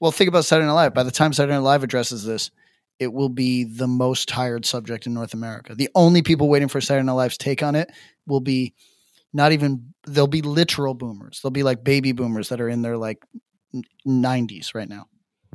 [0.00, 0.94] Well, think about Saturday Night Live.
[0.94, 2.50] By the time Saturday Night Live addresses this,
[2.98, 5.74] it will be the most tired subject in North America.
[5.74, 7.90] The only people waiting for Saturday Night Live's take on it
[8.26, 8.74] will be
[9.32, 11.40] not even they'll be literal boomers.
[11.42, 13.24] They'll be like baby boomers that are in their like
[14.04, 15.06] nineties right now.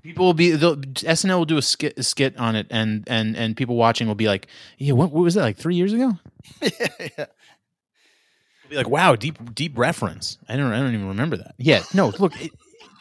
[0.04, 3.36] People will be they'll- SNL will do a skit a skit on it, and and
[3.38, 4.48] and people watching will be like,
[4.78, 6.18] "Yeah, what, what was that like three years ago?"
[6.62, 7.26] yeah.
[8.70, 11.54] Be like, "Wow, deep deep reference." I don't I don't even remember that.
[11.58, 12.52] Yeah, no, look, it,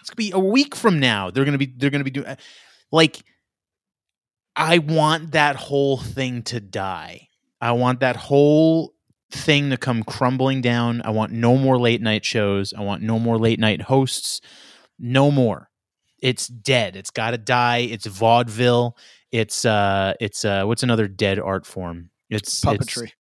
[0.01, 1.31] it's gonna be a week from now.
[1.31, 2.37] They're gonna be they're gonna be doing uh,
[2.91, 3.23] like.
[4.57, 7.29] I want that whole thing to die.
[7.61, 8.95] I want that whole
[9.31, 11.03] thing to come crumbling down.
[11.05, 12.73] I want no more late night shows.
[12.75, 14.41] I want no more late night hosts.
[14.99, 15.69] No more.
[16.23, 16.97] It's dead.
[16.97, 17.79] It's got to die.
[17.79, 18.97] It's vaudeville.
[19.33, 22.11] It's uh it's uh what's another dead art form?
[22.29, 23.13] It's it's- Puppetry.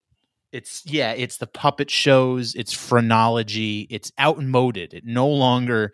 [0.52, 5.92] it's yeah it's the puppet shows it's phrenology it's outmoded it no longer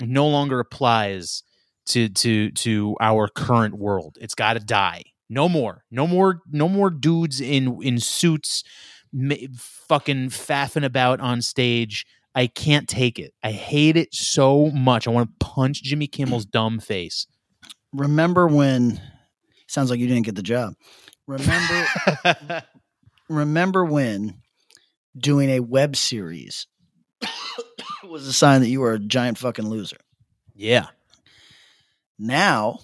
[0.00, 1.42] no longer applies
[1.84, 6.68] to to to our current world it's got to die no more no more no
[6.68, 8.64] more dudes in in suits
[9.56, 15.10] fucking faffing about on stage i can't take it i hate it so much i
[15.10, 17.26] want to punch jimmy kimmel's dumb face
[17.92, 19.00] Remember when
[19.66, 20.74] sounds like you didn't get the job.
[21.26, 21.86] Remember
[23.28, 24.40] remember when
[25.16, 26.66] doing a web series
[28.04, 29.98] was a sign that you were a giant fucking loser.
[30.54, 30.86] yeah
[32.18, 32.78] Now,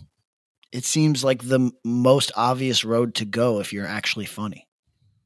[0.72, 4.67] it seems like the most obvious road to go if you're actually funny.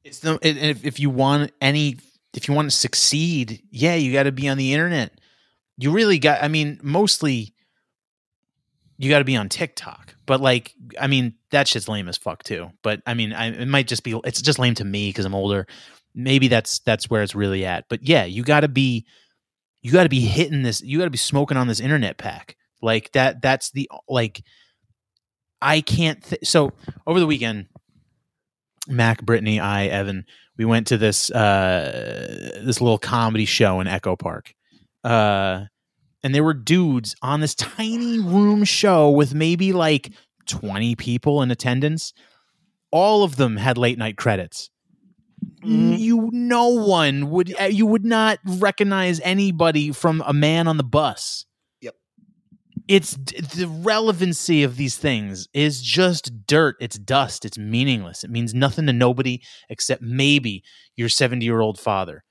[0.05, 1.99] It's the if, if you want any
[2.35, 5.21] if you want to succeed, yeah, you got to be on the internet.
[5.77, 6.43] You really got.
[6.43, 7.55] I mean, mostly
[8.99, 12.43] you got to be on TikTok, but like, I mean, that shit's lame as fuck
[12.43, 12.71] too.
[12.83, 14.19] But I mean, I, it might just be.
[14.25, 15.67] It's just lame to me because I'm older.
[16.15, 17.89] Maybe that's that's where it's really at.
[17.89, 19.07] But yeah, you got to be.
[19.83, 20.81] You got to be hitting this.
[20.81, 23.43] You got to be smoking on this internet pack like that.
[23.43, 24.43] That's the like.
[25.61, 26.23] I can't.
[26.23, 26.73] Th- so
[27.07, 27.67] over the weekend,
[28.89, 30.25] Mac, Brittany, I, Evan,
[30.57, 34.55] we went to this uh this little comedy show in Echo Park.
[35.05, 35.67] Uh
[36.25, 40.13] and there were dudes on this tiny room show with maybe like
[40.47, 42.13] 20 people in attendance.
[42.91, 44.71] All of them had late night credits.
[45.65, 45.99] Mhm.
[45.99, 51.47] You no one would you would not recognize anybody from a man on the bus.
[52.89, 56.77] It's the relevancy of these things is just dirt.
[56.81, 57.45] It's dust.
[57.45, 58.25] It's meaningless.
[58.25, 60.65] It means nothing to nobody except maybe
[60.97, 62.25] your 70 year old father.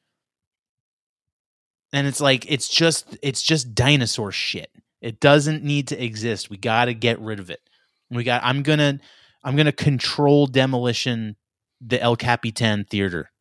[1.93, 4.71] And it's like it's just it's just dinosaur shit.
[5.01, 6.49] It doesn't need to exist.
[6.49, 7.59] We got to get rid of it.
[8.09, 8.99] We got I'm to
[9.43, 11.35] I'm to control demolition
[11.79, 13.31] the El Capitan theater.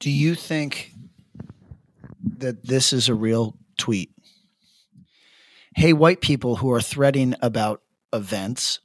[0.00, 0.92] Do you think
[2.38, 4.13] that this is a real tweet?
[5.74, 8.78] Hey, white people who are threading about events,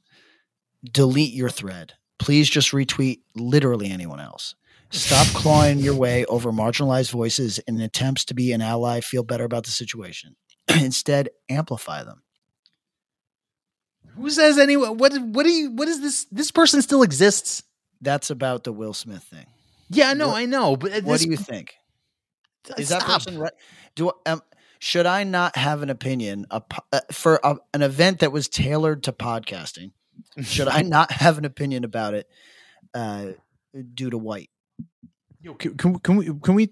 [0.82, 1.94] delete your thread.
[2.18, 4.54] Please just retweet literally anyone else.
[4.90, 9.44] Stop clawing your way over marginalized voices in attempts to be an ally, feel better
[9.44, 10.34] about the situation.
[10.68, 12.22] Instead, amplify them.
[14.16, 17.62] Who says anyone what what do you what is this this person still exists?
[18.00, 19.46] That's about the Will Smith thing.
[19.88, 21.74] Yeah, no, What- I know, but What do you think?
[22.76, 23.52] Is that person right?
[23.94, 24.42] Do um,
[24.80, 29.12] should I not have an opinion a, uh, for an event that was tailored to
[29.12, 29.92] podcasting?
[30.42, 32.28] Should I not have an opinion about it
[32.94, 33.26] uh,
[33.94, 34.50] due to white?
[35.42, 36.70] Yo, can, can, can we can we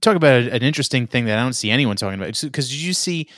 [0.00, 2.40] talk about an interesting thing that I don't see anyone talking about?
[2.40, 3.28] Because did you see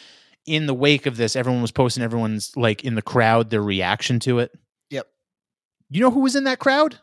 [0.44, 4.20] in the wake of this, everyone was posting everyone's like in the crowd their reaction
[4.20, 4.52] to it.
[4.90, 5.08] Yep.
[5.90, 7.00] You know who was in that crowd?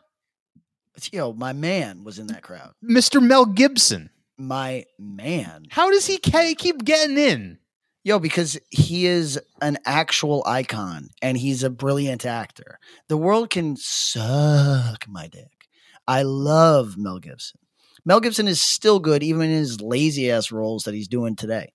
[1.12, 2.72] Yo, my man was in that crowd.
[2.82, 3.20] Mr.
[3.20, 4.10] Mel Gibson.
[4.36, 5.66] My man.
[5.70, 7.58] How does he keep getting in?
[8.02, 12.78] Yo, because he is an actual icon and he's a brilliant actor.
[13.08, 15.68] The world can suck my dick.
[16.06, 17.60] I love Mel Gibson.
[18.04, 21.72] Mel Gibson is still good, even in his lazy ass roles that he's doing today.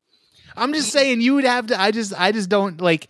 [0.55, 1.79] I'm just saying you would have to.
[1.79, 3.09] I just I just don't like.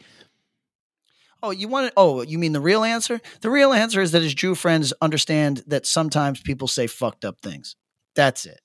[1.43, 1.93] Oh, you want to?
[1.97, 3.19] Oh, you mean the real answer?
[3.41, 7.41] The real answer is that his Jew friends understand that sometimes people say fucked up
[7.41, 7.75] things.
[8.15, 8.61] That's it.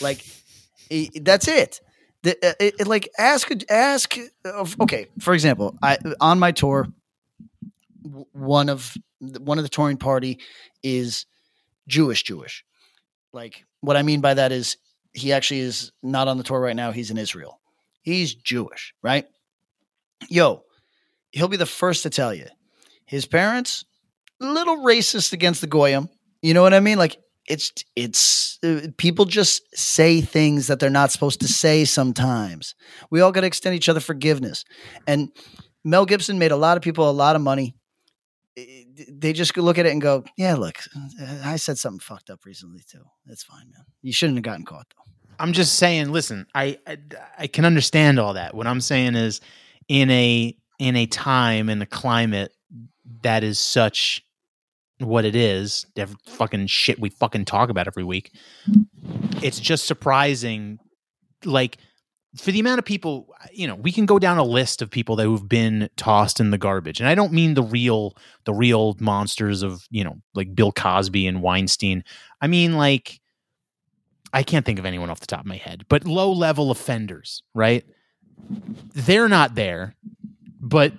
[0.00, 0.24] Like,
[0.90, 1.80] I- that's it.
[2.22, 4.16] The, uh, it, it- like ask ask
[4.80, 6.86] okay for example i on my tour
[8.32, 10.38] one of one of the touring party
[10.82, 11.26] is
[11.88, 12.64] jewish jewish.
[13.32, 14.76] Like what i mean by that is
[15.14, 17.60] he actually is not on the tour right now he's in israel.
[18.02, 19.26] He's jewish right?
[20.28, 20.62] Yo
[21.32, 22.46] he'll be the first to tell you
[23.04, 23.84] his parents
[24.40, 26.08] little racist against the goyim
[26.40, 26.98] you know what i mean?
[26.98, 27.16] Like
[27.48, 32.74] it's it's uh, people just say things that they're not supposed to say sometimes.
[33.10, 34.64] We all got to extend each other forgiveness.
[35.06, 35.30] And
[35.84, 37.74] mel gibson made a lot of people a lot of money.
[38.56, 40.78] They just look at it and go yeah look
[41.18, 43.04] uh, i said something fucked up recently too.
[43.26, 43.84] That's fine man.
[44.02, 45.02] You shouldn't have gotten caught though.
[45.38, 46.98] I'm just saying, listen, I, I
[47.38, 48.54] I can understand all that.
[48.54, 49.40] What I'm saying is
[49.88, 52.52] in a in a time in a climate
[53.22, 54.24] that is such
[54.98, 58.32] what it is, the fucking shit we fucking talk about every week.
[59.42, 60.78] It's just surprising
[61.44, 61.78] like
[62.36, 65.16] for the amount of people, you know, we can go down a list of people
[65.16, 66.98] that who've been tossed in the garbage.
[66.98, 71.26] And I don't mean the real the real monsters of, you know, like Bill Cosby
[71.26, 72.04] and Weinstein.
[72.40, 73.20] I mean like
[74.32, 77.42] I can't think of anyone off the top of my head, but low level offenders,
[77.54, 77.84] right?
[78.94, 79.94] They're not there,
[80.58, 80.94] but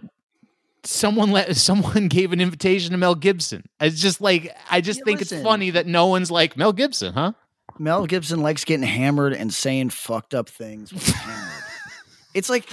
[0.83, 3.63] someone let someone gave an invitation to Mel Gibson.
[3.79, 5.37] It's just like I just Yeah, think listen.
[5.39, 7.33] it's funny that no one's like Mel Gibson, huh?
[7.79, 10.91] Mel Gibson likes getting hammered and saying fucked up things.
[10.91, 11.63] when he's hammered.
[12.35, 12.69] it's like,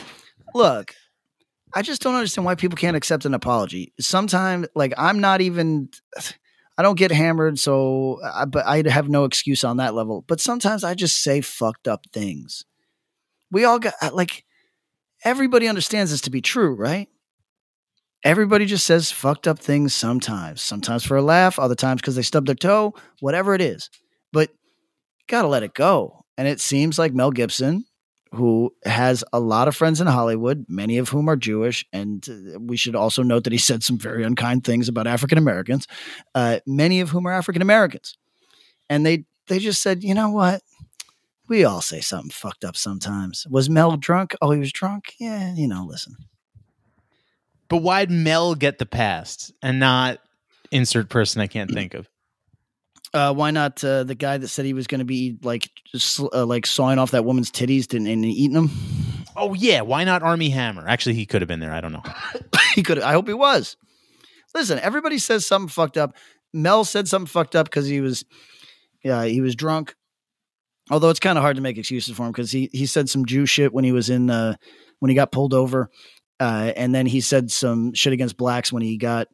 [0.55, 0.95] look,
[1.75, 3.93] I just don't understand why people can't accept an apology.
[3.99, 5.89] Sometimes, like, I'm not even,
[6.77, 10.23] I don't get hammered, so, I, but I have no excuse on that level.
[10.27, 12.65] But sometimes I just say fucked up things.
[13.51, 14.45] We all got, like,
[15.25, 17.09] everybody understands this to be true, right?
[18.23, 20.61] Everybody just says fucked up things sometimes.
[20.61, 23.89] Sometimes for a laugh, other times because they stubbed their toe, whatever it is.
[24.33, 24.51] But
[25.27, 26.25] got to let it go.
[26.37, 27.85] And it seems like Mel Gibson,
[28.33, 32.59] who has a lot of friends in Hollywood, many of whom are Jewish, and uh,
[32.61, 35.87] we should also note that he said some very unkind things about African Americans,
[36.35, 38.17] uh, many of whom are African Americans,
[38.89, 40.63] and they they just said, you know what,
[41.49, 43.47] we all say something fucked up sometimes.
[43.51, 44.37] Was Mel drunk?
[44.41, 45.15] Oh, he was drunk.
[45.19, 46.15] Yeah, you know, listen.
[47.71, 50.19] But why'd Mel get the past and not
[50.71, 52.09] insert person I can't think of?
[53.15, 56.21] Uh, why not uh, the guy that said he was going to be like just
[56.21, 58.71] uh, like sawing off that woman's titties and, and eating them?
[59.37, 60.87] Oh yeah, why not Armie Hammer?
[60.87, 61.73] Actually, he could have been there.
[61.73, 62.03] I don't know.
[62.75, 63.01] he could.
[63.01, 63.77] I hope he was.
[64.55, 66.17] Listen, everybody says something fucked up.
[66.53, 68.25] Mel said something fucked up because he was,
[69.05, 69.95] yeah, he was drunk.
[70.91, 73.27] Although it's kind of hard to make excuses for him because he he said some
[73.27, 74.55] Jew shit when he was in uh,
[74.99, 75.89] when he got pulled over,
[76.41, 79.29] uh, and then he said some shit against blacks when he got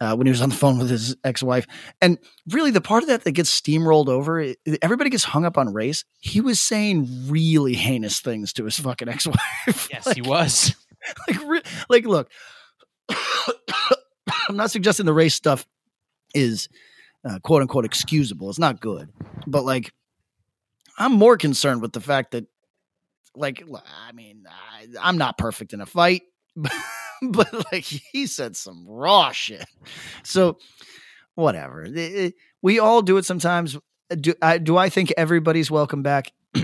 [0.00, 1.66] uh, when he was on the phone with his ex wife.
[2.02, 2.18] And
[2.50, 5.72] really, the part of that that gets steamrolled over, it- everybody gets hung up on
[5.72, 6.04] race.
[6.18, 9.88] He was saying really heinous things to his fucking ex wife.
[9.92, 10.74] Yes, he was.
[11.28, 12.28] like re- like look
[14.48, 15.64] i'm not suggesting the race stuff
[16.34, 16.68] is
[17.24, 19.08] uh, quote unquote excusable it's not good
[19.46, 19.92] but like
[20.98, 22.46] i'm more concerned with the fact that
[23.36, 23.62] like
[24.08, 26.22] I mean I, i'm not perfect in a fight
[27.22, 29.64] but like he said some raw shit.
[30.22, 30.58] So
[31.34, 31.86] whatever.
[32.62, 33.76] We all do it sometimes.
[34.20, 36.32] Do I, do I think everybody's welcome back?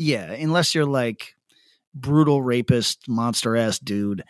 [0.00, 1.34] Yeah unless you're like
[1.92, 4.22] brutal rapist monster ass dude.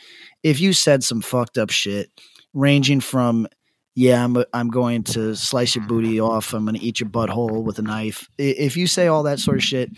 [0.43, 2.11] If you said some fucked up shit
[2.55, 3.47] ranging from
[3.95, 7.63] yeah i'm i'm going to slice your booty off i'm going to eat your butthole
[7.63, 9.91] with a knife if you say all that sort of shit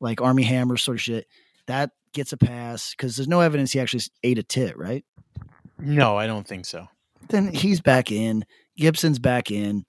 [0.00, 1.26] like armie hammer sort of shit
[1.66, 5.04] that gets a pass cuz there's no evidence he actually ate a tit right
[5.78, 6.88] No, I don't think so.
[7.28, 8.44] then he's back in
[8.76, 9.84] gibson's back in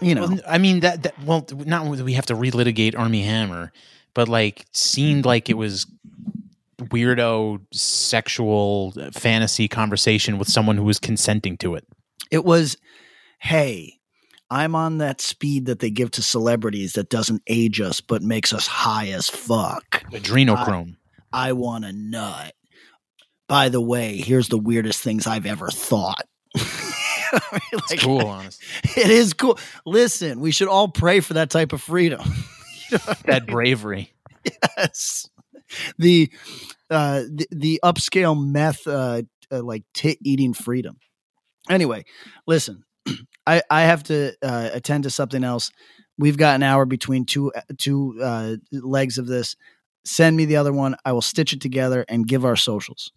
[0.00, 3.22] you know Well, I mean that, that well, not that we have to relitigate Armie
[3.22, 3.72] Hammer,
[4.14, 5.86] but like seemed like it was
[6.78, 11.86] weirdo sexual uh, fantasy conversation with someone who was consenting to it.
[12.30, 12.76] It was,
[13.38, 13.98] hey,
[14.50, 18.52] I'm on that speed that they give to celebrities that doesn't age us but makes
[18.52, 20.02] us high as fuck.
[20.10, 20.96] Adrenochrome.
[21.32, 22.54] I want a nut.
[23.48, 26.26] By the way, here's the weirdest things I've ever thought.
[26.56, 28.66] I mean, It's cool, honestly.
[29.02, 29.58] It is cool.
[29.86, 32.20] Listen, we should all pray for that type of freedom.
[33.24, 34.12] That bravery.
[34.76, 35.26] yes.
[35.96, 36.30] The
[36.90, 40.98] uh the, the upscale meth uh, uh like tit eating freedom.
[41.70, 42.04] Anyway,
[42.46, 42.84] listen.
[43.46, 45.70] I I have to uh attend to something else.
[46.18, 49.56] We've got an hour between two two uh legs of this.
[50.04, 50.96] Send me the other one.
[51.04, 53.12] I will stitch it together and give our socials.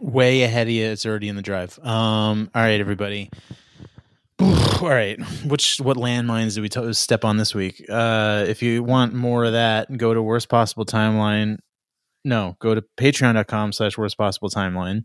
[0.00, 0.84] Way ahead of you.
[0.86, 1.78] It's already in the drive.
[1.78, 3.30] Um, all right, everybody.
[4.38, 5.18] All right.
[5.46, 7.82] Which what landmines do we t- step on this week?
[7.88, 11.56] Uh, if you want more of that, go to worst possible timeline.
[12.22, 15.04] No, go to patreon.com slash worst possible timeline.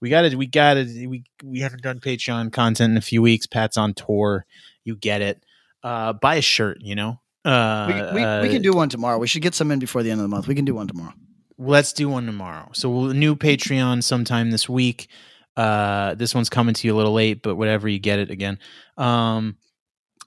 [0.00, 3.20] We got to, we got to, we, we haven't done Patreon content in a few
[3.20, 3.46] weeks.
[3.46, 4.46] Pat's on tour.
[4.84, 5.44] You get it.
[5.82, 7.19] Uh, buy a shirt, you know?
[7.44, 9.18] Uh, We, we, uh, we can do one tomorrow.
[9.18, 10.46] We should get some in before the end of the month.
[10.46, 11.14] We can do one tomorrow.
[11.58, 12.70] let's do one tomorrow.
[12.72, 15.08] So we'll new Patreon sometime this week.
[15.56, 18.58] Uh, this one's coming to you a little late, but whatever, you get it again.
[18.96, 19.56] Um,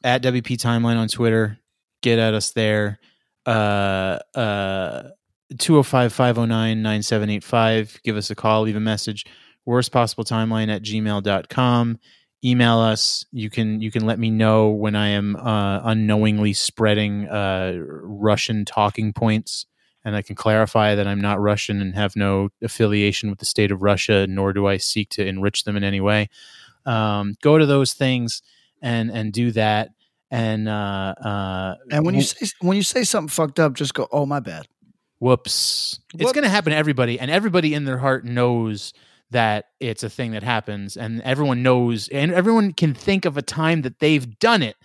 [0.04, 1.58] at WP Timeline on Twitter,
[2.02, 3.00] get at us there.
[3.46, 5.10] Uh, uh,
[5.54, 8.02] 205-509-9785.
[8.04, 9.26] Give us a call, leave a message.
[9.66, 12.00] Worst possible timeline at gmail.com.
[12.44, 13.26] Email us.
[13.32, 18.66] You can you can let me know when I am uh, unknowingly spreading uh, Russian
[18.66, 19.66] talking points
[20.06, 23.72] and I can clarify that I'm not Russian and have no affiliation with the state
[23.72, 26.30] of Russia, nor do I seek to enrich them in any way.
[26.86, 28.42] Um, go to those things
[28.82, 29.90] and and do that.
[30.30, 34.08] And uh, uh, And when you say when you say something fucked up, just go,
[34.12, 34.68] "Oh my bad."
[35.20, 38.94] whoops, it's going to happen to everybody, and everybody in their heart knows
[39.34, 43.42] that it's a thing that happens, and everyone knows, and everyone can think of a
[43.42, 44.76] time that they've done it.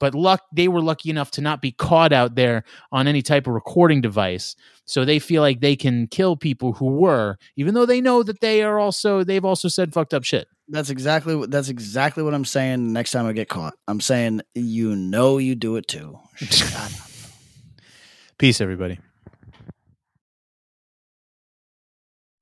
[0.00, 2.62] But luck, they were lucky enough to not be caught out there
[2.92, 4.54] on any type of recording device,
[4.84, 8.40] so they feel like they can kill people who were, even though they know that
[8.40, 10.46] they are also they've also said fucked up shit.
[10.68, 12.92] That's exactly what that's exactly what I'm saying.
[12.92, 16.18] Next time I get caught, I'm saying you know you do it too.
[18.38, 19.00] Peace, everybody.